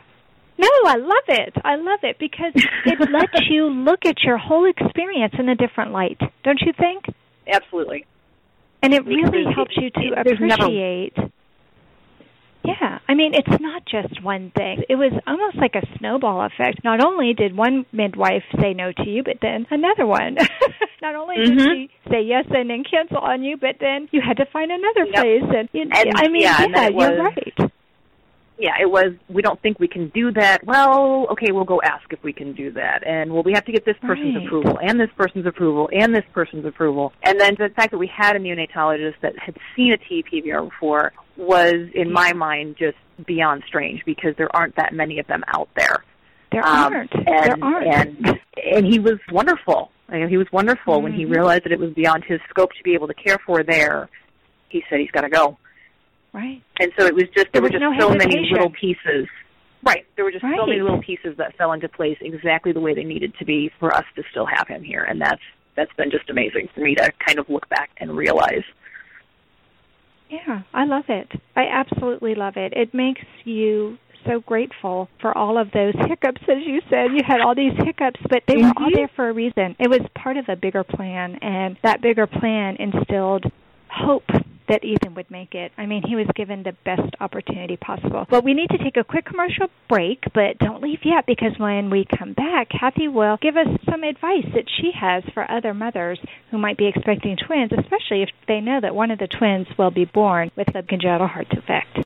No, 0.58 0.70
I 0.86 0.96
love 0.96 1.28
it. 1.28 1.54
I 1.66 1.76
love 1.76 2.00
it 2.04 2.18
because 2.18 2.54
it 2.56 3.00
lets 3.12 3.50
you 3.50 3.66
look 3.66 4.06
at 4.06 4.24
your 4.24 4.38
whole 4.38 4.66
experience 4.70 5.34
in 5.38 5.50
a 5.50 5.56
different 5.56 5.92
light, 5.92 6.18
don't 6.46 6.62
you 6.62 6.72
think? 6.80 7.04
Absolutely. 7.46 8.06
And 8.82 8.94
it 8.94 9.06
really 9.06 9.44
helps 9.54 9.76
you 9.76 9.90
to 9.90 10.02
there's 10.24 10.40
never- 10.40 10.64
appreciate. 10.64 11.18
Yeah, 12.66 13.00
I 13.08 13.14
mean, 13.14 13.34
it's 13.36 13.62
not 13.62 13.84
just 13.86 14.24
one 14.24 14.52
thing. 14.56 14.84
It 14.90 14.96
was 14.96 15.12
almost 15.28 15.58
like 15.58 15.76
a 15.76 15.86
snowball 16.00 16.42
effect. 16.46 16.84
Not 16.84 17.04
only 17.06 17.34
did 17.34 17.56
one 17.56 17.86
midwife 17.92 18.44
say 18.60 18.74
no 18.74 18.92
to 18.92 19.10
you, 19.10 19.24
but 19.24 19.38
then 19.42 19.68
another 19.70 20.06
one. 20.08 20.38
not 21.02 21.16
only 21.16 21.36
did 21.36 21.58
Mhm. 21.58 21.66
she 21.68 21.90
say 22.10 22.22
yes 22.24 22.46
and 22.50 22.70
then 22.70 22.84
cancel 22.84 23.18
on 23.20 23.44
you, 23.44 23.58
but 23.58 23.76
then 23.80 24.08
you 24.12 24.22
had 24.22 24.38
to 24.38 24.46
find 24.48 24.72
another 24.72 25.06
Yep. 25.06 25.16
place. 25.16 25.44
And, 25.56 25.70
you, 25.74 25.82
And, 25.84 26.12
I 26.16 26.28
mean, 26.28 26.42
yeah, 26.42 26.66
yeah, 26.74 26.88
it 26.88 26.96
you're 26.96 27.24
right. 27.24 27.72
Yeah, 28.58 28.76
it 28.82 28.90
was. 28.90 29.12
We 29.28 29.42
don't 29.42 29.62
think 29.62 29.80
we 29.82 29.88
can 29.90 30.08
do 30.10 30.32
that. 30.32 30.64
Well, 30.64 31.28
okay, 31.32 31.52
we'll 31.52 31.66
go 31.66 31.82
ask 31.84 32.06
if 32.14 32.24
we 32.24 32.32
can 32.32 32.54
do 32.54 32.72
that, 32.72 33.06
and 33.06 33.34
well, 33.34 33.44
we 33.44 33.52
have 33.54 33.66
to 33.66 33.72
get 33.74 33.84
this 33.84 33.98
person's 34.02 34.34
Right. 34.34 34.46
approval, 34.46 34.80
and 34.82 34.98
this 34.98 35.10
person's 35.18 35.46
approval, 35.46 35.90
and 35.92 36.16
this 36.16 36.24
person's 36.34 36.66
approval, 36.66 37.12
and 37.22 37.38
then 37.40 37.56
the 37.60 37.68
fact 37.76 37.92
that 37.92 37.98
we 37.98 38.08
had 38.08 38.38
a 38.38 38.40
neonatologist 38.40 39.16
that 39.22 39.38
had 39.38 39.58
seen 39.76 39.92
a 39.92 39.98
TPVR 39.98 40.64
before 40.64 41.12
was, 41.38 41.90
in 41.94 42.12
my 42.12 42.34
mind, 42.34 42.76
just 42.78 42.98
beyond 43.26 43.64
strange 43.68 44.04
because 44.06 44.36
there 44.38 44.54
aren't 44.56 44.76
that 44.76 44.94
many 44.94 45.20
of 45.20 45.28
them 45.28 45.44
out 45.48 45.70
there. 45.76 46.04
There 46.52 46.66
Um, 46.66 46.94
aren't. 46.94 47.14
and, 47.14 47.26
there 47.28 47.58
aren't. 47.62 47.88
And, 47.88 48.40
and 48.74 48.86
he 48.86 49.00
was 49.00 49.20
wonderful. 49.32 49.92
I 50.10 50.18
mean, 50.20 50.30
he 50.30 50.38
was 50.38 50.48
wonderful 50.52 51.02
when 51.02 51.14
he 51.14 51.26
Mhm. 51.26 51.32
realized 51.36 51.64
that 51.66 51.72
it 51.72 51.80
was 51.80 51.92
beyond 51.94 52.24
his 52.26 52.40
scope 52.50 52.72
to 52.74 52.84
be 52.84 52.94
able 52.94 53.08
to 53.08 53.14
care 53.14 53.38
for 53.46 53.64
there. 53.64 54.08
He 54.70 54.84
said 54.90 55.00
he's 55.00 55.12
got 55.12 55.22
to 55.22 55.30
go. 55.30 55.58
right. 56.34 56.62
And 56.82 56.92
so 57.00 57.06
it 57.06 57.16
was 57.16 57.24
just 57.36 57.48
There 57.54 57.62
there, 57.62 57.62
were 57.62 57.70
just 57.70 57.80
no 57.82 57.98
so 57.98 58.10
many 58.14 58.50
little 58.52 58.70
pieces. 58.70 59.28
Right. 59.84 60.06
There 60.16 60.26
were 60.26 60.32
just 60.32 60.42
so 60.44 60.66
many 60.66 60.82
little 60.82 61.02
pieces 61.02 61.38
that 61.38 61.56
fell 61.56 61.72
into 61.72 61.88
place 61.88 62.18
exactly 62.20 62.72
the 62.74 62.82
way 62.82 62.94
they 62.94 63.06
needed 63.06 63.34
to 63.40 63.46
be 63.46 63.72
for 63.80 63.94
us 63.94 64.04
to 64.16 64.24
still 64.32 64.46
have 64.46 64.68
him 64.68 64.84
here. 64.84 65.04
And 65.04 65.22
that's 65.22 65.42
that's 65.76 65.94
been 65.94 66.12
just 66.12 66.30
amazing 66.30 66.68
for 66.74 66.82
me 66.82 66.96
to 66.96 67.12
kind 67.26 67.40
of 67.40 67.50
look 67.50 67.70
back 67.70 67.90
and 67.98 68.16
realize. 68.18 68.64
Yeah, 70.30 70.62
I 70.74 70.86
love 70.86 71.06
it. 71.10 71.32
I 71.56 71.68
absolutely 71.68 72.36
love 72.36 72.58
it. 72.58 72.74
It 72.76 72.94
makes 72.94 73.22
you 73.44 73.98
so 74.26 74.40
grateful 74.40 75.08
for 75.22 75.38
all 75.38 75.58
of 75.58 75.72
those 75.72 75.94
hiccups, 76.08 76.42
as 76.50 76.66
you 76.66 76.82
said. 76.90 77.12
You 77.12 77.22
had 77.26 77.42
all 77.42 77.54
these 77.54 77.74
hiccups, 77.78 78.20
but 78.28 78.42
they 78.48 78.58
were 78.58 78.74
all 78.78 78.90
Mhm. 78.90 78.96
there 78.96 79.08
for 79.10 79.30
a 79.30 79.34
reason. 79.34 79.76
It 79.78 79.88
was 79.90 80.02
part 80.16 80.38
of 80.38 80.50
a 80.50 80.56
bigger 80.56 80.84
plan, 80.84 81.36
and 81.44 81.78
that 81.84 82.02
bigger 82.02 82.26
plan 82.26 82.76
instilled 82.78 83.52
hope 83.90 84.24
that 84.68 84.84
Ethan 84.84 85.14
would 85.16 85.30
make 85.30 85.54
it. 85.54 85.72
I 85.78 85.86
mean, 85.86 86.04
he 86.08 86.16
was 86.16 86.28
given 86.36 86.64
the 86.64 86.76
best 86.86 87.14
opportunity 87.20 87.78
possible. 87.78 88.26
Well, 88.30 88.42
we 88.42 88.54
need 88.54 88.70
to 88.72 88.78
take 88.78 88.98
a 88.98 89.04
quick 89.04 89.26
commercial 89.26 89.68
break, 89.88 90.24
but 90.34 90.58
don't 90.58 90.82
leave 90.82 91.00
yet 91.04 91.26
because 91.26 91.54
when 91.58 91.90
we 91.90 92.06
come 92.18 92.34
back, 92.34 92.70
Kathy 92.70 93.08
will 93.08 93.38
give 93.42 93.58
us 93.58 93.68
some 93.90 94.04
advice 94.04 94.46
that 94.54 94.66
she 94.68 94.92
has 95.00 95.24
for 95.34 95.50
other 95.50 95.74
mothers 95.74 96.20
who 96.52 96.58
might 96.58 96.78
be 96.78 96.88
expecting 96.88 97.38
twins, 97.38 97.72
especially 97.72 98.24
if 98.24 98.30
they 98.48 98.60
know 98.60 98.80
that 98.82 98.96
one 98.96 99.12
of 99.12 99.20
the 99.20 99.28
twins 99.28 99.68
will 99.78 99.92
be 99.92 100.06
born 100.06 100.52
with 100.56 100.74
a 100.76 100.84
congenital 100.84 101.28
heart 101.28 101.50
defect. 101.50 102.06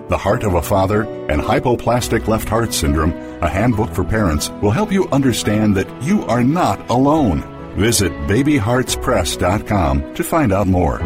The 0.11 0.17
Heart 0.17 0.43
of 0.43 0.55
a 0.55 0.61
Father, 0.61 1.03
and 1.29 1.41
Hypoplastic 1.41 2.27
Left 2.27 2.49
Heart 2.49 2.73
Syndrome, 2.73 3.13
a 3.41 3.47
handbook 3.47 3.91
for 3.91 4.03
parents, 4.03 4.49
will 4.61 4.71
help 4.71 4.91
you 4.91 5.07
understand 5.07 5.77
that 5.77 5.87
you 6.03 6.25
are 6.25 6.43
not 6.43 6.89
alone. 6.89 7.43
Visit 7.77 8.11
babyheartspress.com 8.27 10.13
to 10.15 10.23
find 10.25 10.51
out 10.51 10.67
more. 10.67 10.99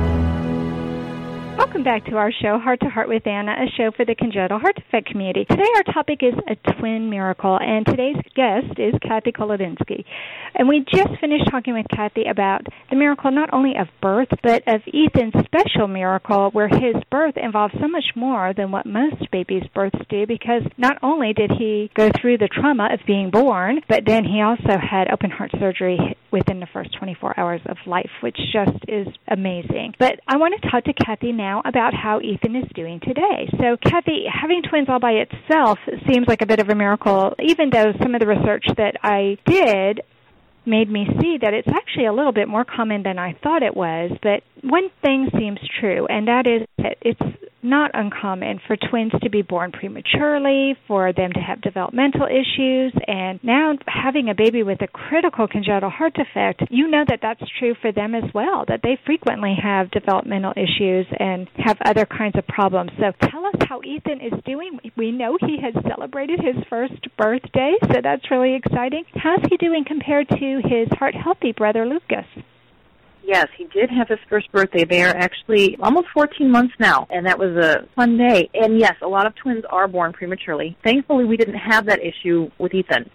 Welcome 1.55 1.83
back 1.83 2.05
to 2.05 2.17
our 2.17 2.31
show, 2.31 2.57
Heart 2.57 2.79
to 2.79 2.89
Heart 2.89 3.09
with 3.09 3.27
Anna, 3.27 3.51
a 3.51 3.69
show 3.77 3.91
for 3.95 4.05
the 4.05 4.15
congenital 4.15 4.57
heart 4.57 4.75
defect 4.75 5.07
community. 5.07 5.45
Today 5.45 5.69
our 5.75 5.83
topic 5.83 6.23
is 6.23 6.33
a 6.49 6.55
twin 6.79 7.07
miracle, 7.07 7.59
and 7.61 7.85
today's 7.85 8.17
guest 8.33 8.79
is 8.79 8.95
Kathy 9.03 9.31
Kolodinsky. 9.31 10.03
And 10.55 10.69
we 10.69 10.79
just 10.79 11.19
finished 11.19 11.49
talking 11.51 11.73
with 11.73 11.85
Kathy 11.93 12.25
about 12.29 12.65
the 12.89 12.95
miracle 12.95 13.29
not 13.29 13.53
only 13.53 13.75
of 13.77 13.87
birth, 14.01 14.29
but 14.41 14.63
of 14.67 14.81
Ethan's 14.87 15.33
special 15.45 15.87
miracle 15.87 16.49
where 16.51 16.69
his 16.69 16.95
birth 17.11 17.35
involves 17.35 17.73
so 17.79 17.87
much 17.87 18.05
more 18.15 18.53
than 18.55 18.71
what 18.71 18.85
most 18.85 19.29
babies' 19.31 19.67
births 19.73 19.99
do 20.09 20.25
because 20.25 20.61
not 20.77 20.97
only 21.03 21.33
did 21.33 21.51
he 21.51 21.91
go 21.93 22.09
through 22.21 22.37
the 22.37 22.47
trauma 22.47 22.87
of 22.93 22.99
being 23.05 23.29
born, 23.29 23.81
but 23.89 24.05
then 24.05 24.23
he 24.23 24.41
also 24.41 24.79
had 24.79 25.11
open 25.11 25.29
heart 25.29 25.51
surgery 25.59 26.15
within 26.31 26.59
the 26.59 26.67
first 26.71 26.95
24 26.97 27.37
hours 27.37 27.61
of 27.65 27.77
life, 27.85 28.09
which 28.21 28.37
just 28.53 28.77
is 28.87 29.07
amazing. 29.27 29.93
But 29.99 30.19
I 30.27 30.37
want 30.37 30.53
to 30.61 30.69
talk 30.69 30.85
to 30.85 30.93
Kathy 30.93 31.33
now 31.33 31.61
about 31.65 31.93
how 31.93 32.21
Ethan 32.21 32.55
is 32.55 32.69
doing 32.73 32.99
today. 33.01 33.49
So, 33.59 33.77
Kathy, 33.83 34.25
having 34.31 34.61
twins 34.63 34.87
all 34.89 34.99
by 34.99 35.25
itself 35.25 35.79
seems 36.09 36.27
like 36.27 36.41
a 36.41 36.45
bit 36.45 36.59
of 36.59 36.69
a 36.69 36.75
miracle, 36.75 37.33
even 37.41 37.69
though 37.69 37.91
some 38.01 38.15
of 38.15 38.21
the 38.21 38.27
research 38.27 38.65
that 38.77 38.95
I 39.03 39.37
did 39.45 40.01
made 40.65 40.89
me 40.89 41.07
see 41.21 41.37
that 41.41 41.53
it's 41.53 41.67
actually 41.67 42.05
a 42.05 42.13
little 42.13 42.31
bit 42.31 42.47
more 42.47 42.65
common 42.65 43.03
than 43.03 43.19
I 43.19 43.33
thought 43.43 43.63
it 43.63 43.75
was. 43.75 44.11
But 44.21 44.43
one 44.63 44.89
thing 45.01 45.29
seems 45.37 45.59
true, 45.79 46.07
and 46.07 46.27
that 46.27 46.45
is 46.47 46.67
that 46.77 46.97
it's 47.01 47.21
not 47.65 47.91
uncommon 47.93 48.59
for 48.65 48.77
twins 48.77 49.11
to 49.21 49.29
be 49.29 49.41
born 49.41 49.71
prematurely, 49.71 50.75
for 50.87 51.11
them 51.11 51.31
to 51.33 51.39
have 51.39 51.61
developmental 51.61 52.27
issues, 52.27 52.93
and 53.07 53.39
now 53.43 53.73
having 53.87 54.29
a 54.29 54.35
baby 54.35 54.63
with 54.63 54.81
a 54.81 54.87
critical 54.87 55.47
congenital 55.47 55.89
heart 55.89 56.13
defect, 56.13 56.63
you 56.69 56.87
know 56.87 57.03
that 57.07 57.19
that's 57.21 57.41
true 57.59 57.75
for 57.81 57.91
them 57.91 58.15
as 58.15 58.23
well, 58.33 58.65
that 58.67 58.81
they 58.83 58.97
frequently 59.05 59.55
have 59.61 59.91
developmental 59.91 60.53
issues 60.55 61.05
and 61.19 61.47
have 61.57 61.77
other 61.85 62.05
kinds 62.05 62.37
of 62.37 62.47
problems. 62.47 62.91
So 62.99 63.11
tell 63.29 63.45
us 63.45 63.55
how 63.67 63.81
Ethan 63.83 64.21
is 64.21 64.33
doing. 64.45 64.79
We 64.95 65.11
know 65.11 65.37
he 65.39 65.57
has 65.61 65.73
celebrated 65.87 66.39
his 66.39 66.63
first 66.69 66.93
birthday, 67.17 67.73
so 67.91 67.99
that's 68.01 68.29
really 68.31 68.55
exciting. 68.55 69.03
How's 69.15 69.43
he 69.49 69.57
doing 69.57 69.83
compared 69.85 70.29
to 70.29 70.61
his 70.63 70.87
heart 70.97 71.15
healthy 71.15 71.51
brother 71.51 71.85
Lucas? 71.85 72.25
Yes, 73.27 73.47
he 73.57 73.65
did 73.65 73.89
have 73.89 74.07
his 74.07 74.19
first 74.29 74.51
birthday. 74.51 74.85
They 74.85 75.01
are 75.01 75.15
actually 75.15 75.77
almost 75.81 76.07
14 76.13 76.49
months 76.49 76.75
now, 76.79 77.07
and 77.09 77.25
that 77.25 77.39
was 77.39 77.57
a 77.57 77.87
fun 77.95 78.17
day. 78.17 78.49
And 78.53 78.79
yes, 78.79 78.93
a 79.01 79.07
lot 79.07 79.25
of 79.25 79.33
twins 79.35 79.63
are 79.71 79.87
born 79.87 80.13
prematurely. 80.13 80.77
Thankfully, 80.83 81.25
we 81.25 81.35
didn't 81.35 81.55
have 81.55 81.87
that 81.87 81.99
issue 82.03 82.51
with 82.59 82.75
Ethan. 82.75 83.09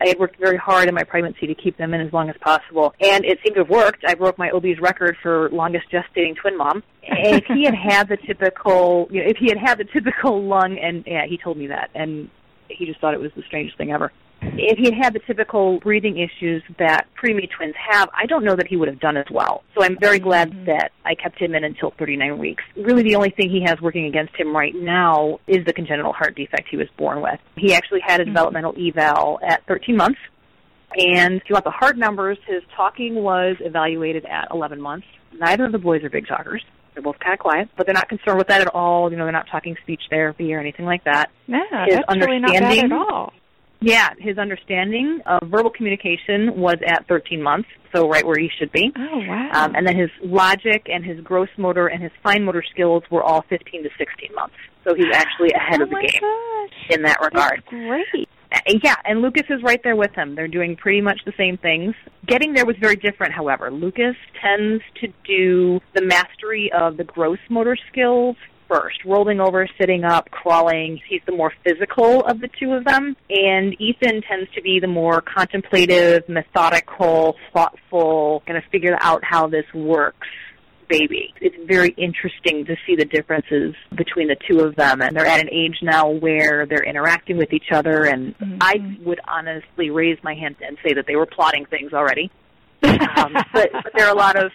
I 0.00 0.06
had 0.06 0.18
worked 0.20 0.38
very 0.38 0.56
hard 0.56 0.88
in 0.88 0.94
my 0.94 1.02
pregnancy 1.02 1.48
to 1.48 1.56
keep 1.56 1.76
them 1.76 1.92
in 1.92 2.00
as 2.00 2.12
long 2.12 2.30
as 2.30 2.36
possible, 2.40 2.94
and 3.00 3.24
it 3.24 3.40
seemed 3.42 3.56
to 3.56 3.62
have 3.62 3.68
worked. 3.68 4.04
I 4.06 4.14
broke 4.14 4.38
my 4.38 4.48
OB's 4.50 4.78
record 4.80 5.16
for 5.20 5.50
longest 5.50 5.86
gestating 5.90 6.36
twin 6.36 6.56
mom. 6.56 6.84
If 7.02 7.44
he 7.46 7.64
had 7.64 7.74
had 7.74 8.08
the 8.08 8.16
typical, 8.16 9.08
you 9.10 9.24
know, 9.24 9.28
if 9.28 9.38
he 9.38 9.48
had 9.48 9.58
had 9.58 9.78
the 9.78 9.84
typical 9.92 10.40
lung, 10.40 10.78
and 10.78 11.02
yeah, 11.04 11.26
he 11.26 11.36
told 11.36 11.56
me 11.56 11.66
that, 11.66 11.90
and 11.96 12.30
he 12.68 12.86
just 12.86 13.00
thought 13.00 13.12
it 13.12 13.20
was 13.20 13.32
the 13.34 13.42
strangest 13.42 13.76
thing 13.76 13.90
ever. 13.90 14.12
If 14.40 14.78
he 14.78 14.84
had 14.84 14.94
had 14.94 15.14
the 15.14 15.20
typical 15.20 15.80
breathing 15.80 16.18
issues 16.18 16.62
that 16.78 17.06
preemie 17.20 17.48
twins 17.50 17.74
have, 17.90 18.08
I 18.14 18.26
don't 18.26 18.44
know 18.44 18.54
that 18.56 18.66
he 18.68 18.76
would 18.76 18.88
have 18.88 19.00
done 19.00 19.16
as 19.16 19.26
well. 19.30 19.62
So 19.76 19.84
I'm 19.84 19.98
very 19.98 20.18
glad 20.18 20.50
mm-hmm. 20.50 20.66
that 20.66 20.92
I 21.04 21.14
kept 21.14 21.40
him 21.40 21.54
in 21.54 21.64
until 21.64 21.92
39 21.98 22.38
weeks. 22.38 22.62
Really, 22.76 23.02
the 23.02 23.16
only 23.16 23.30
thing 23.30 23.50
he 23.50 23.62
has 23.64 23.80
working 23.80 24.06
against 24.06 24.36
him 24.36 24.54
right 24.54 24.74
now 24.74 25.40
is 25.46 25.64
the 25.64 25.72
congenital 25.72 26.12
heart 26.12 26.36
defect 26.36 26.68
he 26.70 26.76
was 26.76 26.88
born 26.96 27.20
with. 27.20 27.40
He 27.56 27.74
actually 27.74 28.00
had 28.06 28.20
a 28.20 28.24
mm-hmm. 28.24 28.32
developmental 28.32 28.74
eval 28.78 29.40
at 29.46 29.66
13 29.66 29.96
months. 29.96 30.18
And 30.96 31.34
if 31.34 31.42
you 31.48 31.52
want 31.52 31.64
the 31.64 31.70
hard 31.70 31.98
numbers, 31.98 32.38
his 32.46 32.62
talking 32.74 33.16
was 33.16 33.56
evaluated 33.60 34.24
at 34.24 34.48
11 34.52 34.80
months. 34.80 35.06
Neither 35.38 35.66
of 35.66 35.72
the 35.72 35.78
boys 35.78 36.02
are 36.02 36.10
big 36.10 36.26
talkers. 36.26 36.64
They're 36.98 37.02
both 37.04 37.20
kind 37.20 37.32
of 37.32 37.38
quiet, 37.38 37.68
but 37.76 37.86
they're 37.86 37.94
not 37.94 38.08
concerned 38.08 38.38
with 38.38 38.48
that 38.48 38.60
at 38.60 38.74
all. 38.74 39.08
You 39.08 39.16
know, 39.16 39.24
they're 39.24 39.32
not 39.32 39.46
talking 39.48 39.76
speech 39.82 40.02
therapy 40.10 40.52
or 40.52 40.58
anything 40.58 40.84
like 40.84 41.04
that. 41.04 41.30
Yeah, 41.46 41.60
his 41.86 42.00
that's 42.08 42.26
really 42.26 42.40
not 42.40 42.50
bad 42.50 42.86
at 42.86 42.92
all. 42.92 43.07
Yeah, 43.80 44.10
his 44.18 44.38
understanding 44.38 45.20
of 45.26 45.48
verbal 45.48 45.70
communication 45.70 46.58
was 46.58 46.76
at 46.86 47.06
13 47.06 47.40
months, 47.40 47.68
so 47.94 48.08
right 48.08 48.26
where 48.26 48.38
he 48.38 48.50
should 48.58 48.72
be. 48.72 48.90
Oh, 48.96 49.18
wow. 49.18 49.50
Um, 49.52 49.74
and 49.76 49.86
then 49.86 49.96
his 49.96 50.10
logic 50.22 50.86
and 50.86 51.04
his 51.04 51.20
gross 51.20 51.48
motor 51.56 51.86
and 51.86 52.02
his 52.02 52.10
fine 52.22 52.44
motor 52.44 52.64
skills 52.70 53.04
were 53.10 53.22
all 53.22 53.42
15 53.48 53.84
to 53.84 53.90
16 53.96 54.34
months. 54.34 54.56
So 54.84 54.94
he's 54.94 55.14
actually 55.14 55.50
ahead 55.52 55.80
oh 55.80 55.84
of 55.84 55.90
the 55.90 55.96
game 55.96 56.20
gosh. 56.20 56.96
in 56.96 57.02
that 57.02 57.20
regard. 57.20 57.62
That's 57.64 57.68
great. 57.68 58.28
Uh, 58.50 58.58
yeah, 58.82 58.96
and 59.04 59.20
Lucas 59.20 59.44
is 59.50 59.62
right 59.62 59.80
there 59.84 59.96
with 59.96 60.12
him. 60.12 60.34
They're 60.34 60.48
doing 60.48 60.74
pretty 60.74 61.00
much 61.00 61.20
the 61.24 61.34
same 61.36 61.56
things. 61.58 61.94
Getting 62.26 62.54
there 62.54 62.66
was 62.66 62.76
very 62.80 62.96
different, 62.96 63.32
however. 63.32 63.70
Lucas 63.70 64.16
tends 64.40 64.82
to 65.00 65.08
do 65.24 65.80
the 65.94 66.02
mastery 66.02 66.72
of 66.72 66.96
the 66.96 67.04
gross 67.04 67.38
motor 67.50 67.76
skills 67.92 68.36
first, 68.68 69.04
rolling 69.04 69.40
over, 69.40 69.68
sitting 69.80 70.04
up, 70.04 70.30
crawling. 70.30 71.00
He's 71.08 71.22
the 71.26 71.32
more 71.32 71.52
physical 71.64 72.24
of 72.24 72.40
the 72.40 72.48
two 72.60 72.72
of 72.72 72.84
them. 72.84 73.16
And 73.30 73.80
Ethan 73.80 74.22
tends 74.22 74.50
to 74.54 74.62
be 74.62 74.80
the 74.80 74.86
more 74.88 75.20
contemplative, 75.20 76.28
methodical, 76.28 77.36
thoughtful, 77.52 78.42
going 78.46 78.60
to 78.60 78.68
figure 78.68 78.96
out 79.00 79.22
how 79.24 79.46
this 79.48 79.64
works 79.74 80.26
baby. 80.88 81.34
It's 81.40 81.56
very 81.66 81.90
interesting 81.90 82.64
to 82.64 82.76
see 82.86 82.96
the 82.96 83.04
differences 83.04 83.74
between 83.94 84.28
the 84.28 84.36
two 84.48 84.60
of 84.60 84.74
them. 84.76 85.02
And 85.02 85.14
they're 85.14 85.26
at 85.26 85.40
an 85.40 85.50
age 85.52 85.76
now 85.82 86.08
where 86.08 86.66
they're 86.66 86.84
interacting 86.84 87.36
with 87.36 87.52
each 87.52 87.70
other. 87.72 88.04
And 88.04 88.36
mm-hmm. 88.38 88.58
I 88.60 88.96
would 89.04 89.20
honestly 89.28 89.90
raise 89.90 90.18
my 90.22 90.34
hand 90.34 90.56
and 90.66 90.76
say 90.86 90.94
that 90.94 91.06
they 91.06 91.16
were 91.16 91.26
plotting 91.26 91.66
things 91.66 91.92
already. 91.92 92.30
um, 92.82 93.34
but, 93.52 93.70
but 93.72 93.92
there 93.94 94.06
are 94.06 94.12
a 94.12 94.18
lot 94.18 94.36
of, 94.36 94.52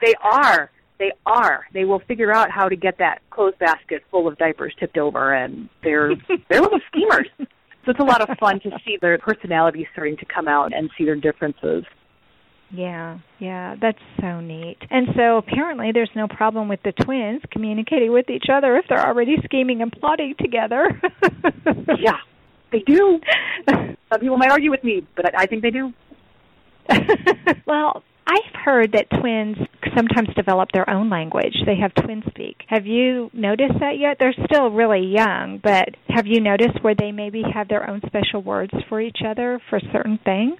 they 0.00 0.14
are 0.22 0.70
they 0.98 1.12
are. 1.26 1.66
They 1.72 1.84
will 1.84 2.00
figure 2.00 2.32
out 2.32 2.50
how 2.50 2.68
to 2.68 2.76
get 2.76 2.98
that 2.98 3.18
clothes 3.30 3.54
basket 3.58 4.02
full 4.10 4.28
of 4.28 4.38
diapers 4.38 4.74
tipped 4.78 4.98
over, 4.98 5.34
and 5.34 5.68
they're 5.82 6.14
they're 6.48 6.60
little 6.60 6.80
schemers. 6.88 7.28
So 7.38 7.90
it's 7.90 8.00
a 8.00 8.04
lot 8.04 8.28
of 8.28 8.38
fun 8.38 8.60
to 8.60 8.70
see 8.84 8.96
their 9.00 9.18
personalities 9.18 9.86
starting 9.92 10.16
to 10.18 10.24
come 10.24 10.48
out 10.48 10.72
and 10.74 10.90
see 10.96 11.04
their 11.04 11.16
differences. 11.16 11.84
Yeah, 12.70 13.18
yeah, 13.38 13.76
that's 13.80 13.98
so 14.20 14.40
neat. 14.40 14.78
And 14.90 15.08
so 15.14 15.36
apparently 15.36 15.92
there's 15.92 16.10
no 16.16 16.26
problem 16.26 16.68
with 16.68 16.80
the 16.82 16.92
twins 16.92 17.42
communicating 17.50 18.10
with 18.10 18.30
each 18.30 18.46
other 18.52 18.76
if 18.76 18.86
they're 18.88 19.06
already 19.06 19.36
scheming 19.44 19.82
and 19.82 19.92
plotting 19.92 20.34
together. 20.40 21.00
yeah, 21.98 22.16
they 22.72 22.80
do. 22.80 23.20
Some 23.68 24.20
people 24.20 24.38
might 24.38 24.50
argue 24.50 24.70
with 24.70 24.82
me, 24.82 25.06
but 25.14 25.34
I, 25.34 25.42
I 25.42 25.46
think 25.46 25.62
they 25.62 25.70
do. 25.70 25.92
well, 27.66 28.02
I've 28.26 28.64
heard 28.64 28.92
that 28.92 29.10
twins 29.20 29.56
sometimes 29.94 30.34
develop 30.34 30.70
their 30.72 30.88
own 30.88 31.10
language. 31.10 31.54
They 31.66 31.76
have 31.76 31.94
twin 31.94 32.22
speak. 32.28 32.56
Have 32.68 32.86
you 32.86 33.30
noticed 33.32 33.78
that 33.80 33.98
yet? 33.98 34.16
They're 34.18 34.34
still 34.46 34.70
really 34.70 35.06
young, 35.06 35.60
but 35.62 35.90
have 36.08 36.26
you 36.26 36.40
noticed 36.40 36.82
where 36.82 36.94
they 36.94 37.12
maybe 37.12 37.42
have 37.52 37.68
their 37.68 37.88
own 37.88 38.00
special 38.06 38.42
words 38.42 38.72
for 38.88 39.00
each 39.00 39.18
other 39.26 39.60
for 39.68 39.78
certain 39.92 40.18
things? 40.24 40.56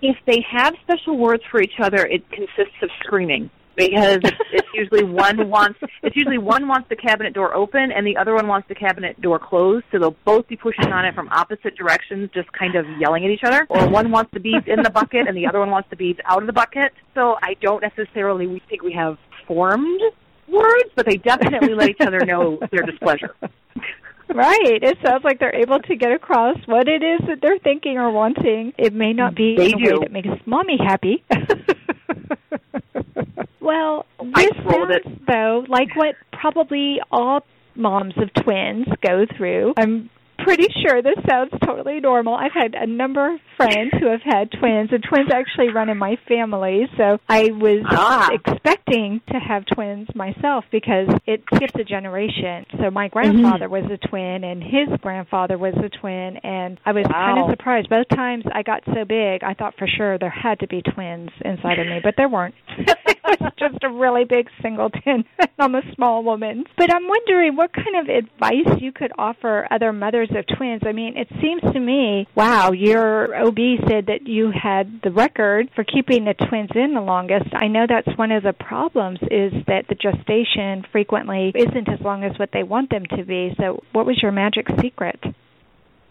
If 0.00 0.16
they 0.26 0.44
have 0.50 0.74
special 0.82 1.18
words 1.18 1.42
for 1.50 1.60
each 1.60 1.78
other, 1.82 2.06
it 2.06 2.28
consists 2.30 2.76
of 2.82 2.90
screaming 3.04 3.50
because 3.76 4.18
it's, 4.24 4.36
it's 4.52 4.68
usually 4.74 5.04
one 5.04 5.48
wants 5.48 5.78
it's 6.02 6.16
usually 6.16 6.38
one 6.38 6.66
wants 6.66 6.88
the 6.88 6.96
cabinet 6.96 7.34
door 7.34 7.54
open 7.54 7.92
and 7.92 8.06
the 8.06 8.16
other 8.16 8.34
one 8.34 8.46
wants 8.48 8.66
the 8.68 8.74
cabinet 8.74 9.20
door 9.20 9.38
closed 9.38 9.84
so 9.92 9.98
they'll 9.98 10.16
both 10.24 10.46
be 10.48 10.56
pushing 10.56 10.92
on 10.92 11.04
it 11.04 11.14
from 11.14 11.28
opposite 11.28 11.76
directions 11.76 12.30
just 12.34 12.50
kind 12.52 12.74
of 12.74 12.84
yelling 12.98 13.24
at 13.24 13.30
each 13.30 13.44
other 13.44 13.66
or 13.68 13.88
one 13.88 14.10
wants 14.10 14.30
the 14.32 14.40
beads 14.40 14.66
in 14.66 14.82
the 14.82 14.90
bucket 14.90 15.28
and 15.28 15.36
the 15.36 15.46
other 15.46 15.58
one 15.58 15.70
wants 15.70 15.88
the 15.90 15.96
beads 15.96 16.18
out 16.24 16.42
of 16.42 16.46
the 16.46 16.52
bucket 16.52 16.92
so 17.14 17.36
i 17.42 17.54
don't 17.60 17.82
necessarily 17.82 18.46
we 18.46 18.60
think 18.68 18.82
we 18.82 18.92
have 18.92 19.18
formed 19.46 20.00
words 20.48 20.90
but 20.94 21.06
they 21.06 21.16
definitely 21.16 21.74
let 21.74 21.88
each 21.88 22.00
other 22.00 22.20
know 22.24 22.58
their 22.70 22.82
displeasure 22.82 23.34
Right. 24.28 24.82
It 24.82 24.98
sounds 25.06 25.22
like 25.24 25.38
they're 25.38 25.54
able 25.54 25.78
to 25.80 25.96
get 25.96 26.10
across 26.12 26.56
what 26.66 26.88
it 26.88 27.02
is 27.02 27.20
that 27.28 27.38
they're 27.40 27.58
thinking 27.58 27.96
or 27.96 28.10
wanting. 28.10 28.72
It 28.76 28.92
may 28.92 29.12
not 29.12 29.34
be 29.34 29.54
they 29.56 29.70
in 29.70 29.74
a 29.74 29.84
do. 29.84 29.92
way 29.94 29.98
that 30.00 30.12
makes 30.12 30.28
mommy 30.46 30.76
happy. 30.78 31.24
well, 33.66 34.06
this 34.20 34.52
sounds, 34.70 34.90
it. 34.90 35.26
though, 35.26 35.64
like 35.68 35.94
what 35.96 36.14
probably 36.32 37.00
all 37.10 37.44
moms 37.74 38.14
of 38.16 38.32
twins 38.44 38.86
go 39.04 39.26
through. 39.36 39.74
I'm 39.76 40.08
pretty 40.46 40.68
sure 40.80 41.02
this 41.02 41.18
sounds 41.28 41.50
totally 41.64 41.98
normal. 41.98 42.34
I've 42.34 42.52
had 42.52 42.76
a 42.76 42.86
number 42.86 43.34
of 43.34 43.40
friends 43.56 43.90
who 43.98 44.06
have 44.06 44.22
had 44.22 44.52
twins, 44.52 44.90
and 44.92 45.02
twins 45.02 45.28
actually 45.32 45.70
run 45.70 45.88
in 45.88 45.98
my 45.98 46.16
family. 46.28 46.86
So 46.96 47.18
I 47.28 47.50
was 47.50 47.84
ah. 47.90 48.30
expecting 48.32 49.20
to 49.32 49.38
have 49.40 49.64
twins 49.66 50.08
myself 50.14 50.64
because 50.70 51.08
it 51.26 51.42
skips 51.52 51.74
a 51.74 51.84
generation. 51.84 52.64
So 52.80 52.90
my 52.92 53.08
grandfather 53.08 53.66
mm-hmm. 53.66 53.88
was 53.88 53.98
a 54.02 54.08
twin, 54.08 54.44
and 54.44 54.62
his 54.62 54.88
grandfather 55.00 55.58
was 55.58 55.74
a 55.82 55.88
twin, 55.88 56.36
and 56.44 56.78
I 56.86 56.92
was 56.92 57.06
wow. 57.06 57.34
kind 57.34 57.38
of 57.40 57.50
surprised. 57.50 57.88
Both 57.88 58.08
times 58.08 58.44
I 58.54 58.62
got 58.62 58.82
so 58.86 59.04
big, 59.04 59.42
I 59.42 59.54
thought 59.54 59.74
for 59.76 59.88
sure 59.88 60.16
there 60.18 60.30
had 60.30 60.60
to 60.60 60.68
be 60.68 60.80
twins 60.80 61.30
inside 61.44 61.80
of 61.80 61.88
me, 61.88 61.98
but 62.02 62.14
there 62.16 62.28
weren't. 62.28 62.54
it 62.78 63.18
was 63.24 63.52
just 63.58 63.82
a 63.82 63.90
really 63.90 64.24
big 64.24 64.48
singleton. 64.62 65.24
I'm 65.58 65.74
a 65.74 65.82
small 65.94 66.22
woman. 66.22 66.64
But 66.76 66.94
I'm 66.94 67.08
wondering 67.08 67.56
what 67.56 67.72
kind 67.72 67.96
of 67.96 68.14
advice 68.14 68.80
you 68.80 68.92
could 68.92 69.12
offer 69.18 69.66
other 69.70 69.92
mothers 69.92 70.30
of 70.36 70.46
twins. 70.56 70.82
I 70.86 70.92
mean, 70.92 71.16
it 71.16 71.28
seems 71.40 71.62
to 71.72 71.80
me, 71.80 72.28
wow, 72.34 72.72
your 72.72 73.34
OB 73.34 73.58
said 73.88 74.06
that 74.06 74.26
you 74.26 74.50
had 74.50 75.00
the 75.02 75.10
record 75.10 75.70
for 75.74 75.84
keeping 75.84 76.24
the 76.24 76.34
twins 76.34 76.70
in 76.74 76.94
the 76.94 77.00
longest. 77.00 77.48
I 77.54 77.68
know 77.68 77.86
that's 77.88 78.16
one 78.16 78.32
of 78.32 78.42
the 78.42 78.52
problems 78.52 79.18
is 79.22 79.52
that 79.66 79.86
the 79.88 79.94
gestation 79.94 80.84
frequently 80.92 81.52
isn't 81.54 81.88
as 81.88 82.00
long 82.00 82.24
as 82.24 82.38
what 82.38 82.50
they 82.52 82.62
want 82.62 82.90
them 82.90 83.04
to 83.16 83.24
be. 83.24 83.54
So, 83.58 83.82
what 83.92 84.06
was 84.06 84.20
your 84.22 84.32
magic 84.32 84.66
secret? 84.80 85.20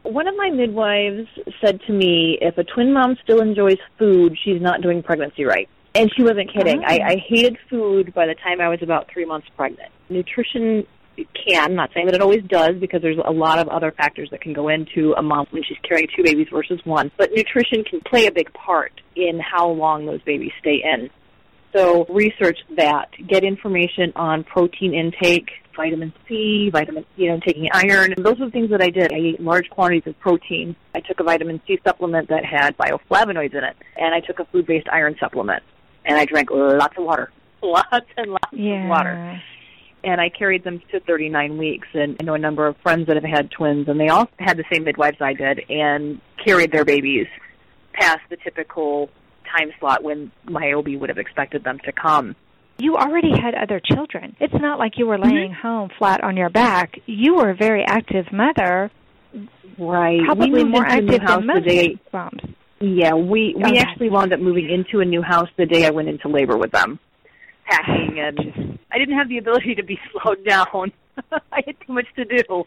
One 0.03 0.27
of 0.27 0.35
my 0.35 0.49
midwives 0.51 1.27
said 1.61 1.81
to 1.87 1.93
me, 1.93 2.37
if 2.39 2.57
a 2.57 2.63
twin 2.63 2.93
mom 2.93 3.17
still 3.23 3.41
enjoys 3.41 3.77
food, 3.97 4.37
she's 4.43 4.61
not 4.61 4.81
doing 4.81 5.01
pregnancy 5.01 5.45
right. 5.45 5.67
And 5.95 6.11
she 6.15 6.23
wasn't 6.23 6.53
kidding. 6.53 6.81
Oh. 6.83 6.87
I, 6.87 6.99
I 7.07 7.15
hated 7.27 7.57
food 7.69 8.13
by 8.13 8.27
the 8.27 8.35
time 8.35 8.61
I 8.61 8.69
was 8.69 8.79
about 8.81 9.09
three 9.11 9.25
months 9.25 9.47
pregnant. 9.55 9.91
Nutrition 10.09 10.85
can, 11.15 11.63
I'm 11.63 11.75
not 11.75 11.91
saying 11.93 12.07
that 12.07 12.15
it 12.15 12.21
always 12.21 12.43
does 12.43 12.75
because 12.79 13.01
there's 13.01 13.17
a 13.23 13.31
lot 13.31 13.59
of 13.59 13.67
other 13.69 13.91
factors 13.91 14.29
that 14.31 14.41
can 14.41 14.53
go 14.53 14.69
into 14.69 15.13
a 15.17 15.21
mom 15.21 15.47
when 15.51 15.63
she's 15.63 15.77
carrying 15.87 16.07
two 16.15 16.23
babies 16.23 16.47
versus 16.51 16.79
one. 16.83 17.11
But 17.17 17.31
nutrition 17.33 17.83
can 17.83 18.01
play 18.01 18.27
a 18.27 18.31
big 18.31 18.51
part 18.53 18.91
in 19.15 19.39
how 19.39 19.69
long 19.69 20.05
those 20.05 20.21
babies 20.23 20.51
stay 20.59 20.83
in. 20.83 21.09
So 21.75 22.05
research 22.05 22.57
that. 22.77 23.09
Get 23.27 23.43
information 23.43 24.13
on 24.15 24.43
protein 24.43 24.93
intake, 24.93 25.49
vitamin 25.75 26.13
C, 26.27 26.69
vitamin, 26.71 27.05
you 27.17 27.29
know, 27.29 27.39
taking 27.45 27.67
iron. 27.73 28.13
Those 28.17 28.39
are 28.39 28.45
the 28.45 28.51
things 28.51 28.69
that 28.69 28.81
I 28.81 28.89
did. 28.89 29.11
I 29.11 29.17
ate 29.17 29.41
large 29.41 29.69
quantities 29.69 30.07
of 30.07 30.17
protein. 30.19 30.75
I 30.93 31.01
took 31.01 31.19
a 31.19 31.23
vitamin 31.23 31.61
C 31.67 31.79
supplement 31.83 32.29
that 32.29 32.45
had 32.45 32.77
bioflavonoids 32.77 33.53
in 33.53 33.63
it. 33.63 33.75
And 33.97 34.13
I 34.15 34.21
took 34.21 34.39
a 34.39 34.45
food-based 34.45 34.87
iron 34.91 35.15
supplement. 35.19 35.63
And 36.05 36.17
I 36.17 36.25
drank 36.25 36.49
lots 36.51 36.97
of 36.97 37.03
water. 37.03 37.31
Lots 37.63 38.05
and 38.15 38.29
lots 38.29 38.51
yeah. 38.51 38.83
of 38.83 38.89
water 38.89 39.41
and 40.05 40.21
I 40.21 40.29
carried 40.29 40.63
them 40.63 40.81
to 40.91 40.99
39 41.01 41.57
weeks. 41.57 41.87
And 41.93 42.15
I 42.21 42.23
know 42.23 42.35
a 42.35 42.39
number 42.39 42.67
of 42.67 42.77
friends 42.77 43.07
that 43.07 43.15
have 43.15 43.25
had 43.25 43.51
twins, 43.51 43.87
and 43.87 43.99
they 43.99 44.07
all 44.07 44.29
had 44.37 44.57
the 44.57 44.63
same 44.71 44.83
midwives 44.83 45.17
I 45.19 45.33
did, 45.33 45.61
and 45.69 46.21
carried 46.45 46.71
their 46.71 46.85
babies 46.85 47.27
past 47.93 48.19
the 48.29 48.37
typical 48.37 49.09
time 49.57 49.71
slot 49.79 50.03
when 50.03 50.31
my 50.43 50.73
OB 50.73 50.87
would 50.99 51.09
have 51.09 51.17
expected 51.17 51.63
them 51.63 51.79
to 51.85 51.91
come. 51.91 52.35
You 52.77 52.97
already 52.97 53.31
had 53.31 53.55
other 53.55 53.79
children. 53.79 54.35
It's 54.39 54.53
not 54.53 54.79
like 54.79 54.97
you 54.97 55.07
were 55.07 55.17
laying 55.17 55.51
mm-hmm. 55.51 55.67
home 55.67 55.89
flat 55.97 56.23
on 56.23 56.35
your 56.35 56.49
back. 56.49 56.99
You 57.05 57.35
were 57.35 57.49
a 57.49 57.55
very 57.55 57.83
active 57.85 58.25
mother. 58.33 58.91
Right. 59.77 60.19
Probably 60.25 60.63
more 60.65 60.85
active 60.85 61.21
than 61.25 61.47
most 61.47 61.67
moms. 62.13 62.41
Yeah, 62.81 63.13
we 63.13 63.55
we 63.55 63.63
okay. 63.63 63.77
actually 63.77 64.09
wound 64.09 64.33
up 64.33 64.41
moving 64.41 64.69
into 64.69 64.99
a 64.99 65.05
new 65.05 65.21
house 65.21 65.47
the 65.57 65.65
day 65.65 65.85
I 65.85 65.91
went 65.91 66.09
into 66.09 66.27
labor 66.27 66.57
with 66.57 66.71
them 66.71 66.99
packing 67.65 68.19
and 68.19 68.79
I 68.91 68.97
didn't 68.97 69.17
have 69.17 69.29
the 69.29 69.37
ability 69.37 69.75
to 69.75 69.83
be 69.83 69.99
slowed 70.11 70.45
down. 70.45 70.91
I 71.31 71.61
had 71.65 71.75
too 71.85 71.93
much 71.93 72.07
to 72.15 72.25
do. 72.25 72.65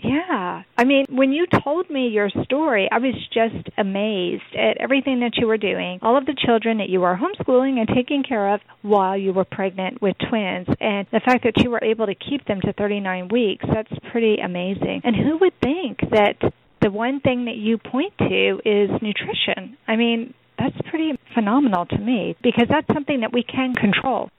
Yeah. 0.00 0.62
I 0.76 0.84
mean, 0.84 1.06
when 1.08 1.32
you 1.32 1.46
told 1.64 1.90
me 1.90 2.08
your 2.08 2.30
story, 2.44 2.88
I 2.90 2.98
was 2.98 3.14
just 3.32 3.68
amazed 3.76 4.54
at 4.54 4.76
everything 4.78 5.20
that 5.20 5.36
you 5.36 5.46
were 5.46 5.56
doing, 5.56 5.98
all 6.02 6.16
of 6.16 6.24
the 6.24 6.36
children 6.46 6.78
that 6.78 6.88
you 6.88 7.00
were 7.00 7.18
homeschooling 7.18 7.78
and 7.78 7.88
taking 7.88 8.22
care 8.22 8.54
of 8.54 8.60
while 8.82 9.16
you 9.16 9.32
were 9.32 9.44
pregnant 9.44 10.00
with 10.00 10.16
twins, 10.28 10.68
and 10.80 11.06
the 11.10 11.20
fact 11.20 11.44
that 11.44 11.62
you 11.64 11.70
were 11.70 11.82
able 11.82 12.06
to 12.06 12.14
keep 12.14 12.44
them 12.46 12.60
to 12.60 12.72
39 12.72 13.28
weeks. 13.28 13.64
That's 13.72 13.92
pretty 14.12 14.36
amazing. 14.36 15.00
And 15.02 15.16
who 15.16 15.38
would 15.38 15.58
think 15.60 15.98
that 16.12 16.36
the 16.80 16.90
one 16.90 17.20
thing 17.20 17.46
that 17.46 17.56
you 17.56 17.78
point 17.78 18.16
to 18.18 18.60
is 18.64 18.90
nutrition? 19.02 19.76
I 19.88 19.96
mean, 19.96 20.32
that's 20.58 20.76
pretty 20.88 21.18
phenomenal 21.34 21.86
to 21.86 21.98
me 21.98 22.36
because 22.42 22.66
that's 22.68 22.86
something 22.92 23.20
that 23.20 23.32
we 23.32 23.42
can 23.42 23.74
control. 23.74 24.30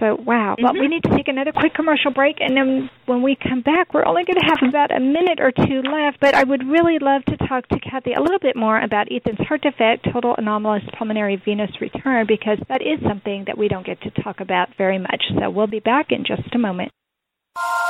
So, 0.00 0.16
wow. 0.16 0.56
Mm-hmm. 0.56 0.64
Well, 0.64 0.72
we 0.74 0.88
need 0.88 1.02
to 1.04 1.10
take 1.14 1.28
another 1.28 1.52
quick 1.52 1.74
commercial 1.74 2.12
break, 2.12 2.36
and 2.40 2.56
then 2.56 2.90
when 3.06 3.22
we 3.22 3.36
come 3.36 3.60
back, 3.60 3.92
we're 3.92 4.06
only 4.06 4.24
going 4.24 4.40
to 4.40 4.46
have 4.46 4.68
about 4.68 4.90
a 4.90 5.00
minute 5.00 5.38
or 5.38 5.52
two 5.52 5.82
left. 5.82 6.18
But 6.20 6.34
I 6.34 6.44
would 6.44 6.66
really 6.66 6.98
love 6.98 7.24
to 7.26 7.36
talk 7.46 7.68
to 7.68 7.78
Kathy 7.78 8.14
a 8.14 8.20
little 8.20 8.38
bit 8.40 8.56
more 8.56 8.80
about 8.80 9.12
Ethan's 9.12 9.46
heart 9.46 9.62
defect, 9.62 10.08
total 10.12 10.34
anomalous 10.36 10.82
pulmonary 10.98 11.40
venous 11.44 11.70
return, 11.80 12.26
because 12.26 12.58
that 12.68 12.80
is 12.80 12.98
something 13.06 13.44
that 13.46 13.58
we 13.58 13.68
don't 13.68 13.86
get 13.86 14.00
to 14.02 14.10
talk 14.22 14.40
about 14.40 14.68
very 14.78 14.98
much. 14.98 15.22
So, 15.38 15.50
we'll 15.50 15.66
be 15.66 15.80
back 15.80 16.06
in 16.10 16.24
just 16.24 16.54
a 16.54 16.58
moment. 16.58 16.90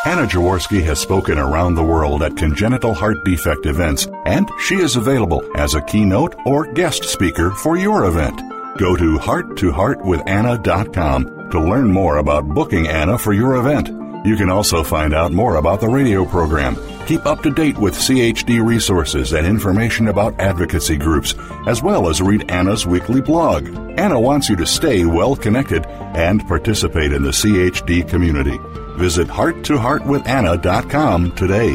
Anna 0.05 0.27
Jaworski 0.27 0.83
has 0.83 0.99
spoken 0.99 1.39
around 1.39 1.77
the 1.77 1.85
world 1.85 2.25
at 2.25 2.37
congenital 2.37 2.93
heart 2.93 3.25
defect 3.25 3.67
events, 3.67 4.09
and 4.27 4.51
she 4.59 4.75
is 4.75 4.97
available 4.97 5.49
as 5.57 5.77
a 5.77 5.83
keynote 5.83 6.35
or 6.45 6.67
guest 6.73 7.05
speaker 7.05 7.53
for 7.53 7.77
your 7.77 8.07
event. 8.07 8.37
Go 8.79 8.97
to 8.97 9.17
hearttoheartwithanna.com 9.19 11.51
to 11.53 11.61
learn 11.61 11.93
more 11.93 12.17
about 12.17 12.49
booking 12.49 12.89
Anna 12.89 13.17
for 13.17 13.33
your 13.33 13.55
event. 13.55 13.91
You 14.27 14.35
can 14.37 14.51
also 14.51 14.83
find 14.83 15.15
out 15.15 15.31
more 15.31 15.55
about 15.55 15.81
the 15.81 15.89
radio 15.89 16.25
program, 16.25 16.77
keep 17.07 17.25
up 17.25 17.45
to 17.45 17.53
date 17.53 17.79
with 17.79 17.95
CHD 17.95 18.61
resources 18.65 19.33
and 19.33 19.47
information 19.47 20.09
about 20.09 20.41
advocacy 20.41 20.97
groups, 20.97 21.37
as 21.69 21.81
well 21.81 22.09
as 22.09 22.21
read 22.21 22.51
Anna's 22.51 22.89
weekly 22.89 23.21
blog. 23.21 23.69
Anna 23.97 24.19
wants 24.19 24.49
you 24.49 24.57
to 24.57 24.67
stay 24.67 25.05
well 25.05 25.37
connected 25.37 25.87
and 25.87 26.45
participate 26.49 27.13
in 27.13 27.23
the 27.23 27.31
CHD 27.31 28.09
community. 28.09 28.59
Visit 28.97 29.29
hearttoheartwithanna.com 29.29 31.33
today. 31.33 31.75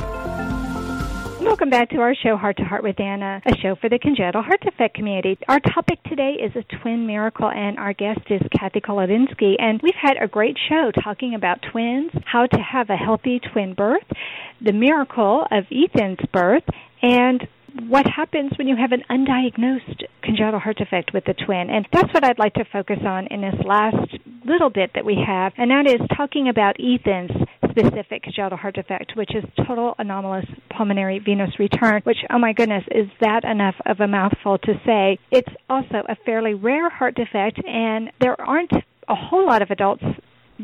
Welcome 1.42 1.70
back 1.70 1.90
to 1.90 1.98
our 1.98 2.14
show, 2.14 2.38
Heart 2.38 2.58
to 2.58 2.64
Heart 2.64 2.84
with 2.84 3.00
Anna, 3.00 3.42
a 3.46 3.56
show 3.58 3.76
for 3.76 3.90
the 3.90 3.98
congenital 3.98 4.44
heart 4.44 4.62
defect 4.62 4.96
community. 4.96 5.40
Our 5.48 5.60
topic 5.60 6.04
today 6.04 6.34
is 6.34 6.56
a 6.56 6.62
twin 6.82 7.08
miracle, 7.08 7.50
and 7.50 7.80
our 7.80 7.94
guest 7.94 8.22
is 8.30 8.42
Kathy 8.58 8.80
Kolodinsky. 8.80 9.56
And 9.58 9.82
we've 9.82 9.96
had 10.00 10.18
a 10.22 10.28
great 10.28 10.58
show 10.70 10.92
talking 11.04 11.34
about 11.34 11.64
twins, 11.72 12.12
how 12.26 12.46
to 12.46 12.60
have 12.60 12.92
a 12.92 12.96
healthy 12.96 13.40
twin 13.40 13.74
birth, 13.74 14.06
the 14.62 14.74
miracle 14.74 15.48
of 15.50 15.66
Ethan's 15.72 16.20
birth, 16.32 16.64
and 17.02 17.48
what 17.88 18.06
happens 18.06 18.52
when 18.58 18.68
you 18.68 18.76
have 18.76 18.92
an 18.92 19.04
undiagnosed 19.10 20.04
congenital 20.22 20.60
heart 20.60 20.78
defect 20.78 21.14
with 21.14 21.26
the 21.26 21.34
twin. 21.34 21.70
And 21.70 21.88
that's 21.92 22.14
what 22.14 22.24
I'd 22.24 22.40
like 22.40 22.54
to 22.56 22.66
focus 22.66 23.00
on 23.04 23.28
in 23.28 23.42
this 23.42 23.56
last 23.66 24.18
little 24.48 24.70
bit 24.70 24.92
that 24.96 25.06
we 25.06 25.18
have, 25.26 25.54
and 25.58 25.72
that 25.72 25.86
is 25.88 26.02
talking 26.16 26.50
about 26.50 26.78
Ethan's 26.80 27.32
specific 27.70 28.24
congenital 28.24 28.58
heart 28.58 28.76
defect, 28.76 29.14
which 29.16 29.36
is 29.36 29.44
total 29.68 29.96
anomalous 30.00 30.46
pulmonary 30.76 31.20
venous 31.20 31.52
return, 31.60 32.02
which, 32.04 32.18
oh 32.30 32.40
my 32.40 32.54
goodness, 32.54 32.84
is 32.92 33.08
that 33.22 33.44
enough 33.44 33.76
of 33.86 34.00
a 34.00 34.08
mouthful 34.08 34.58
to 34.60 34.74
say? 34.86 35.20
It's 35.32 35.54
also 35.70 36.04
a 36.08 36.16
fairly 36.26 36.54
rare 36.54 36.90
heart 36.90 37.16
defect, 37.16 37.60
and 37.66 38.12
there 38.20 38.40
aren't 38.40 38.72
a 39.08 39.16
whole 39.16 39.46
lot 39.46 39.62
of 39.62 39.70
adults 39.70 40.04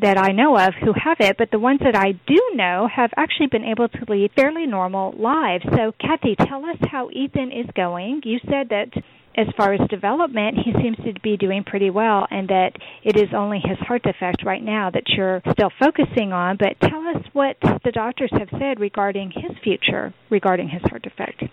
that 0.02 0.17
I 0.17 0.32
know 0.32 0.58
of 0.58 0.74
who 0.84 0.91
have 0.93 1.17
it, 1.19 1.38
but 1.38 1.52
the 1.52 1.60
ones 1.60 1.80
that 1.84 1.96
I 1.96 2.13
do 2.26 2.39
know 2.56 2.89
have 2.93 3.12
actually 3.15 3.48
been 3.48 3.63
able 3.63 3.88
to 3.89 4.06
lead 4.08 4.32
fairly 4.36 4.65
normal 4.65 5.13
lives. 5.17 5.63
So, 5.69 5.93
Kathy, 6.00 6.36
tell 6.36 6.65
us 6.65 6.78
how 6.89 7.10
Ethan 7.12 7.52
is 7.52 7.67
going. 7.76 8.22
You 8.26 8.39
said 8.50 8.69
that 8.69 8.89
as 9.36 9.48
far 9.58 9.74
as 9.74 9.80
development, 9.89 10.58
he 10.63 10.74
seems 10.74 10.98
to 10.98 11.13
be 11.22 11.38
doing 11.38 11.63
pretty 11.63 11.89
well, 11.89 12.28
and 12.30 12.48
that 12.50 12.72
it 13.04 13.17
is 13.17 13.30
only 13.36 13.60
his 13.63 13.78
heart 13.80 14.04
defect 14.04 14.43
right 14.46 14.63
now 14.63 14.89
that 14.91 15.04
you're 15.08 15.41
still 15.52 15.72
focusing 15.80 16.32
on. 16.32 16.58
But 16.58 16.80
tell 16.80 17.08
us 17.08 17.24
what 17.34 17.58
the 17.84 17.91
doctors 17.91 18.32
have 18.32 18.50
said 18.60 18.80
regarding 18.80 19.32
his 19.32 19.58
future, 19.63 20.13
regarding 20.30 20.69
his 20.69 20.82
heart 20.84 21.04
defect. 21.04 21.43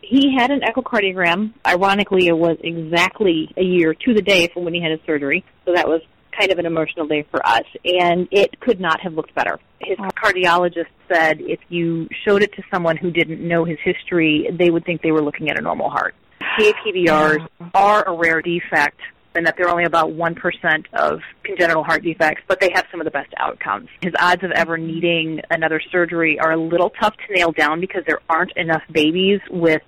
He 0.00 0.34
had 0.36 0.50
an 0.50 0.60
echocardiogram. 0.60 1.52
Ironically, 1.66 2.26
it 2.28 2.36
was 2.36 2.58
exactly 2.62 3.52
a 3.56 3.62
year 3.62 3.94
to 3.94 4.14
the 4.14 4.22
day 4.22 4.48
from 4.52 4.64
when 4.64 4.74
he 4.74 4.80
had 4.80 4.92
his 4.92 5.00
surgery, 5.06 5.44
so 5.64 5.72
that 5.74 5.88
was 5.88 6.00
kind 6.38 6.52
of 6.52 6.58
an 6.58 6.66
emotional 6.66 7.06
day 7.06 7.26
for 7.30 7.44
us, 7.46 7.64
and 7.84 8.28
it 8.30 8.60
could 8.60 8.80
not 8.80 9.00
have 9.00 9.14
looked 9.14 9.34
better. 9.34 9.58
His 9.80 9.96
cardiologist 9.98 10.86
said 11.10 11.40
if 11.40 11.60
you 11.68 12.08
showed 12.26 12.42
it 12.42 12.52
to 12.54 12.62
someone 12.70 12.96
who 12.96 13.10
didn't 13.10 13.46
know 13.46 13.64
his 13.64 13.78
history, 13.82 14.48
they 14.52 14.70
would 14.70 14.84
think 14.84 15.02
they 15.02 15.12
were 15.12 15.22
looking 15.22 15.50
at 15.50 15.58
a 15.58 15.62
normal 15.62 15.88
heart. 15.88 16.14
TAPVRs 16.58 17.38
mm-hmm. 17.38 17.68
are 17.74 18.08
a 18.08 18.16
rare 18.16 18.42
defect 18.42 19.00
and 19.36 19.46
that 19.46 19.54
they're 19.56 19.68
only 19.68 19.84
about 19.84 20.08
1% 20.10 20.84
of 20.94 21.20
congenital 21.42 21.84
heart 21.84 22.02
defects, 22.02 22.42
but 22.48 22.58
they 22.58 22.70
have 22.72 22.86
some 22.90 23.00
of 23.00 23.04
the 23.04 23.10
best 23.10 23.32
outcomes. 23.36 23.88
His 24.00 24.14
odds 24.18 24.42
of 24.42 24.50
ever 24.52 24.78
needing 24.78 25.42
another 25.50 25.80
surgery 25.92 26.38
are 26.38 26.52
a 26.52 26.56
little 26.56 26.90
tough 26.90 27.14
to 27.16 27.34
nail 27.34 27.52
down 27.52 27.80
because 27.80 28.02
there 28.06 28.20
aren't 28.30 28.56
enough 28.56 28.82
babies 28.90 29.40
with 29.50 29.82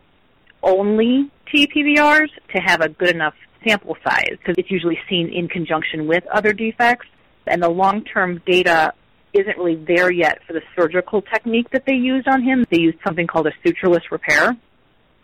only 0.63 1.31
TPVRs 1.53 2.29
to 2.55 2.61
have 2.61 2.83
a 2.83 2.91
good 2.91 3.09
enough 3.09 3.35
sample 3.67 3.97
size 4.05 4.37
because 4.39 4.57
it's 4.59 4.71
usually 4.71 4.99
seen 5.09 5.29
in 5.29 5.49
conjunction 5.49 6.07
with 6.07 6.25
other 6.27 6.53
defects. 6.53 7.07
And 7.47 7.63
the 7.63 7.71
long-term 7.71 8.43
data 8.45 8.93
isn't 9.33 9.57
really 9.57 9.77
there 9.77 10.11
yet 10.11 10.41
for 10.47 10.53
the 10.53 10.63
surgical 10.77 11.23
technique 11.23 11.71
that 11.71 11.87
they 11.87 11.95
used 11.95 12.29
on 12.29 12.43
him. 12.43 12.67
They 12.71 12.81
used 12.81 12.99
something 13.07 13.27
called 13.27 13.47
a 13.47 13.53
sutureless 13.67 14.11
repair. 14.11 14.57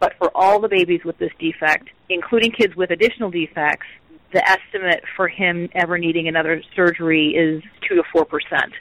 But 0.04 0.18
for 0.18 0.30
all 0.34 0.60
the 0.60 0.68
babies 0.68 1.00
with 1.02 1.16
this 1.16 1.30
defect, 1.38 1.88
including 2.10 2.50
kids 2.50 2.76
with 2.76 2.90
additional 2.90 3.30
defects, 3.30 3.86
the 4.34 4.46
estimate 4.46 5.02
for 5.16 5.28
him 5.28 5.70
ever 5.74 5.96
needing 5.96 6.28
another 6.28 6.62
surgery 6.76 7.28
is 7.28 7.62
2 7.88 7.94
to 7.94 8.02
4%, 8.14 8.26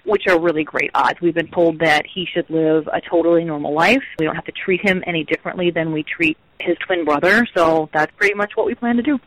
which 0.04 0.24
are 0.28 0.38
really 0.38 0.66
great 0.66 0.92
odds. 0.94 1.22
We've 1.22 1.34
been 1.34 1.48
told 1.48 1.80
that 1.80 2.04
he 2.14 2.28
should 2.34 2.50
live 2.50 2.90
a 2.92 3.00
totally 3.10 3.46
normal 3.46 3.74
life. 3.74 4.04
We 4.20 4.26
don't 4.26 4.36
have 4.36 4.44
to 4.44 4.52
treat 4.52 4.82
him 4.86 5.02
any 5.08 5.24
differently 5.24 5.72
than 5.72 5.94
we 5.94 6.04
treat 6.04 6.36
his 6.60 6.76
twin 6.86 7.06
brother, 7.06 7.48
so 7.56 7.90
that's 7.94 8.12
pretty 8.18 8.34
much 8.34 8.52
what 8.56 8.66
we 8.66 8.76
plan 8.76 8.98
to 8.98 9.02
do. 9.02 9.18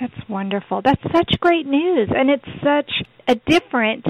That's 0.00 0.28
wonderful. 0.28 0.82
That's 0.82 1.02
such 1.14 1.38
great 1.38 1.66
news, 1.66 2.08
and 2.12 2.30
it's 2.30 2.48
such 2.64 2.90
a 3.28 3.36
different 3.36 4.06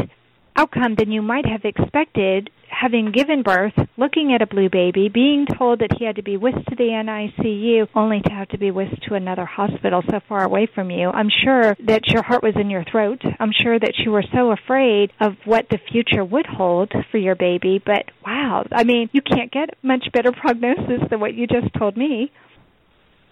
outcome 0.56 0.94
than 0.94 1.12
you 1.12 1.20
might 1.20 1.44
have 1.44 1.66
expected 1.66 2.48
having 2.72 3.12
given 3.12 3.42
birth, 3.42 3.74
looking 3.96 4.32
at 4.34 4.42
a 4.42 4.46
blue 4.46 4.68
baby, 4.68 5.08
being 5.08 5.46
told 5.46 5.80
that 5.80 5.96
he 5.98 6.04
had 6.04 6.16
to 6.16 6.22
be 6.22 6.36
whisked 6.36 6.68
to 6.68 6.76
the 6.76 6.84
NICU, 6.84 7.88
only 7.94 8.20
to 8.22 8.30
have 8.30 8.48
to 8.48 8.58
be 8.58 8.70
whisked 8.70 9.04
to 9.08 9.14
another 9.14 9.44
hospital 9.44 10.02
so 10.10 10.20
far 10.28 10.44
away 10.44 10.66
from 10.74 10.90
you. 10.90 11.10
I'm 11.10 11.30
sure 11.44 11.76
that 11.86 12.08
your 12.08 12.22
heart 12.22 12.42
was 12.42 12.54
in 12.56 12.70
your 12.70 12.84
throat. 12.90 13.22
I'm 13.38 13.52
sure 13.52 13.78
that 13.78 13.94
you 14.04 14.10
were 14.10 14.24
so 14.34 14.50
afraid 14.50 15.12
of 15.20 15.34
what 15.44 15.66
the 15.70 15.78
future 15.90 16.24
would 16.24 16.46
hold 16.46 16.92
for 17.10 17.18
your 17.18 17.36
baby. 17.36 17.80
But 17.84 18.06
wow, 18.24 18.64
I 18.72 18.84
mean, 18.84 19.10
you 19.12 19.20
can't 19.22 19.52
get 19.52 19.70
much 19.82 20.08
better 20.12 20.32
prognosis 20.32 21.08
than 21.10 21.20
what 21.20 21.34
you 21.34 21.46
just 21.46 21.72
told 21.78 21.96
me. 21.96 22.32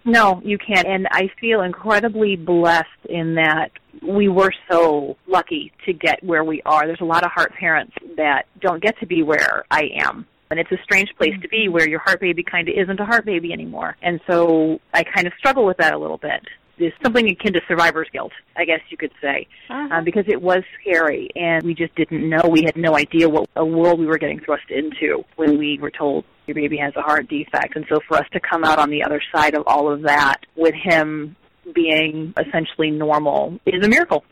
No, 0.04 0.40
you 0.44 0.58
can't. 0.58 0.86
And 0.86 1.06
I 1.10 1.30
feel 1.40 1.62
incredibly 1.62 2.36
blessed 2.36 2.86
in 3.08 3.34
that 3.34 3.70
we 4.02 4.28
were 4.28 4.52
so 4.70 5.16
lucky 5.26 5.72
to 5.86 5.92
get 5.92 6.22
where 6.22 6.44
we 6.44 6.62
are. 6.64 6.86
There's 6.86 7.00
a 7.00 7.04
lot 7.06 7.24
of 7.24 7.30
heart 7.30 7.52
parents 7.58 7.92
that 8.16 8.46
don't 8.60 8.82
get 8.82 8.98
to 9.00 9.06
be 9.06 9.22
where 9.22 9.64
I 9.70 9.90
am. 9.98 10.26
And 10.50 10.58
it's 10.58 10.72
a 10.72 10.82
strange 10.82 11.10
place 11.16 11.34
to 11.42 11.48
be 11.48 11.68
where 11.68 11.88
your 11.88 12.00
heart 12.00 12.20
baby 12.20 12.42
kind 12.42 12.68
of 12.68 12.74
isn't 12.76 12.98
a 12.98 13.04
heart 13.04 13.24
baby 13.24 13.52
anymore. 13.52 13.96
And 14.02 14.20
so 14.28 14.80
I 14.92 15.04
kind 15.04 15.26
of 15.26 15.32
struggle 15.38 15.64
with 15.64 15.76
that 15.76 15.92
a 15.92 15.98
little 15.98 16.18
bit 16.18 16.42
is 16.80 16.92
something 17.02 17.28
akin 17.28 17.52
to 17.52 17.60
survivor's 17.68 18.08
guilt, 18.12 18.32
I 18.56 18.64
guess 18.64 18.80
you 18.88 18.96
could 18.96 19.12
say, 19.20 19.46
uh-huh. 19.68 19.96
um, 19.96 20.04
because 20.04 20.24
it 20.28 20.40
was 20.40 20.62
scary 20.80 21.28
and 21.36 21.62
we 21.62 21.74
just 21.74 21.94
didn't 21.94 22.28
know. 22.28 22.48
We 22.48 22.62
had 22.62 22.76
no 22.76 22.96
idea 22.96 23.28
what 23.28 23.48
a 23.54 23.64
world 23.64 24.00
we 24.00 24.06
were 24.06 24.18
getting 24.18 24.40
thrust 24.40 24.70
into 24.70 25.24
when 25.36 25.58
we 25.58 25.78
were 25.78 25.90
told 25.90 26.24
your 26.50 26.62
baby 26.62 26.78
has 26.78 26.92
a 26.96 27.02
heart 27.02 27.28
defect. 27.28 27.76
And 27.76 27.86
so 27.88 28.00
for 28.08 28.16
us 28.16 28.26
to 28.32 28.40
come 28.40 28.64
out 28.64 28.78
on 28.78 28.90
the 28.90 29.04
other 29.04 29.22
side 29.34 29.54
of 29.54 29.62
all 29.66 29.92
of 29.92 30.02
that 30.02 30.38
with 30.56 30.74
him 30.74 31.36
being 31.74 32.34
essentially 32.38 32.90
normal 32.90 33.58
is 33.66 33.84
a 33.84 33.88
miracle. 33.88 34.24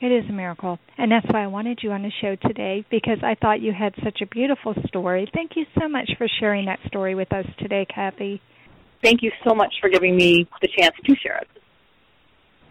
It 0.00 0.06
is 0.06 0.24
a 0.30 0.32
miracle. 0.32 0.78
And 0.96 1.12
that's 1.12 1.26
why 1.30 1.44
I 1.44 1.46
wanted 1.48 1.80
you 1.82 1.92
on 1.92 2.02
the 2.02 2.12
show 2.22 2.34
today 2.48 2.86
because 2.90 3.18
I 3.22 3.34
thought 3.34 3.60
you 3.60 3.72
had 3.78 3.94
such 4.02 4.22
a 4.22 4.26
beautiful 4.26 4.74
story. 4.88 5.30
Thank 5.34 5.52
you 5.56 5.66
so 5.78 5.88
much 5.88 6.10
for 6.16 6.26
sharing 6.40 6.64
that 6.66 6.78
story 6.86 7.14
with 7.14 7.30
us 7.34 7.44
today, 7.58 7.86
Kathy. 7.94 8.40
Thank 9.02 9.22
you 9.22 9.30
so 9.46 9.54
much 9.54 9.74
for 9.80 9.90
giving 9.90 10.16
me 10.16 10.48
the 10.62 10.68
chance 10.68 10.94
to 11.04 11.16
share 11.16 11.36
it. 11.36 11.48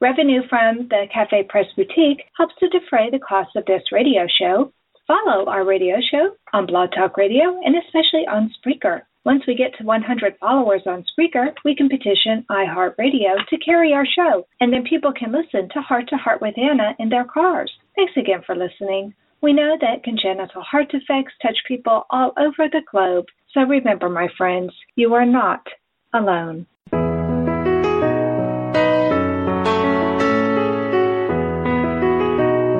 Revenue 0.00 0.48
from 0.48 0.88
the 0.88 1.08
Cafe 1.12 1.42
Press 1.50 1.66
Boutique 1.76 2.24
helps 2.38 2.54
to 2.60 2.70
defray 2.70 3.10
the 3.10 3.18
cost 3.18 3.54
of 3.54 3.66
this 3.66 3.92
radio 3.92 4.26
show. 4.26 4.72
Follow 5.06 5.44
our 5.44 5.66
radio 5.66 5.96
show 6.10 6.30
on 6.54 6.64
Blog 6.64 6.88
Talk 6.96 7.18
Radio 7.18 7.60
and 7.62 7.76
especially 7.76 8.26
on 8.26 8.50
Spreaker. 8.56 9.02
Once 9.26 9.42
we 9.46 9.54
get 9.54 9.76
to 9.76 9.84
100 9.84 10.38
followers 10.40 10.80
on 10.86 11.04
Spreaker, 11.12 11.52
we 11.62 11.76
can 11.76 11.90
petition 11.90 12.42
iHeartRadio 12.50 13.46
to 13.50 13.58
carry 13.58 13.92
our 13.92 14.06
show, 14.06 14.46
and 14.60 14.72
then 14.72 14.82
people 14.82 15.12
can 15.12 15.30
listen 15.30 15.68
to 15.74 15.82
Heart 15.82 16.08
to 16.08 16.16
Heart 16.16 16.40
with 16.40 16.54
Anna 16.56 16.94
in 16.98 17.10
their 17.10 17.26
cars. 17.26 17.70
Thanks 17.94 18.14
again 18.16 18.40
for 18.46 18.56
listening. 18.56 19.12
We 19.42 19.52
know 19.52 19.76
that 19.78 20.04
congenital 20.04 20.62
heart 20.62 20.90
defects 20.90 21.34
touch 21.42 21.58
people 21.68 22.06
all 22.08 22.32
over 22.38 22.70
the 22.72 22.80
globe, 22.90 23.26
so 23.52 23.60
remember, 23.60 24.08
my 24.08 24.28
friends, 24.38 24.72
you 24.96 25.12
are 25.12 25.26
not 25.26 25.66
alone. 26.14 26.66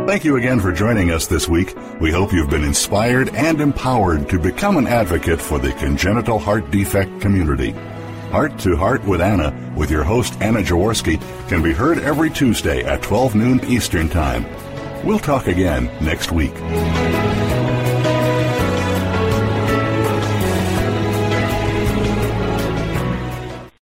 Thank 0.06 0.22
you 0.22 0.36
again 0.36 0.60
for 0.60 0.70
joining 0.70 1.10
us 1.10 1.26
this 1.26 1.48
week. 1.48 1.74
We 1.98 2.12
hope 2.12 2.30
you've 2.30 2.50
been 2.50 2.62
inspired 2.62 3.34
and 3.34 3.58
empowered 3.58 4.28
to 4.28 4.38
become 4.38 4.76
an 4.76 4.86
advocate 4.86 5.40
for 5.40 5.58
the 5.58 5.72
congenital 5.72 6.38
heart 6.38 6.70
defect 6.70 7.22
community. 7.22 7.70
Heart 8.30 8.58
to 8.60 8.76
Heart 8.76 9.02
with 9.04 9.22
Anna, 9.22 9.72
with 9.74 9.90
your 9.90 10.04
host 10.04 10.34
Anna 10.42 10.60
Jaworski, 10.60 11.18
can 11.48 11.62
be 11.62 11.72
heard 11.72 11.98
every 11.98 12.28
Tuesday 12.28 12.84
at 12.84 13.00
12 13.00 13.34
noon 13.34 13.64
Eastern 13.64 14.10
Time. 14.10 14.44
We'll 15.06 15.18
talk 15.18 15.46
again 15.46 15.86
next 16.04 16.32
week. 16.32 16.54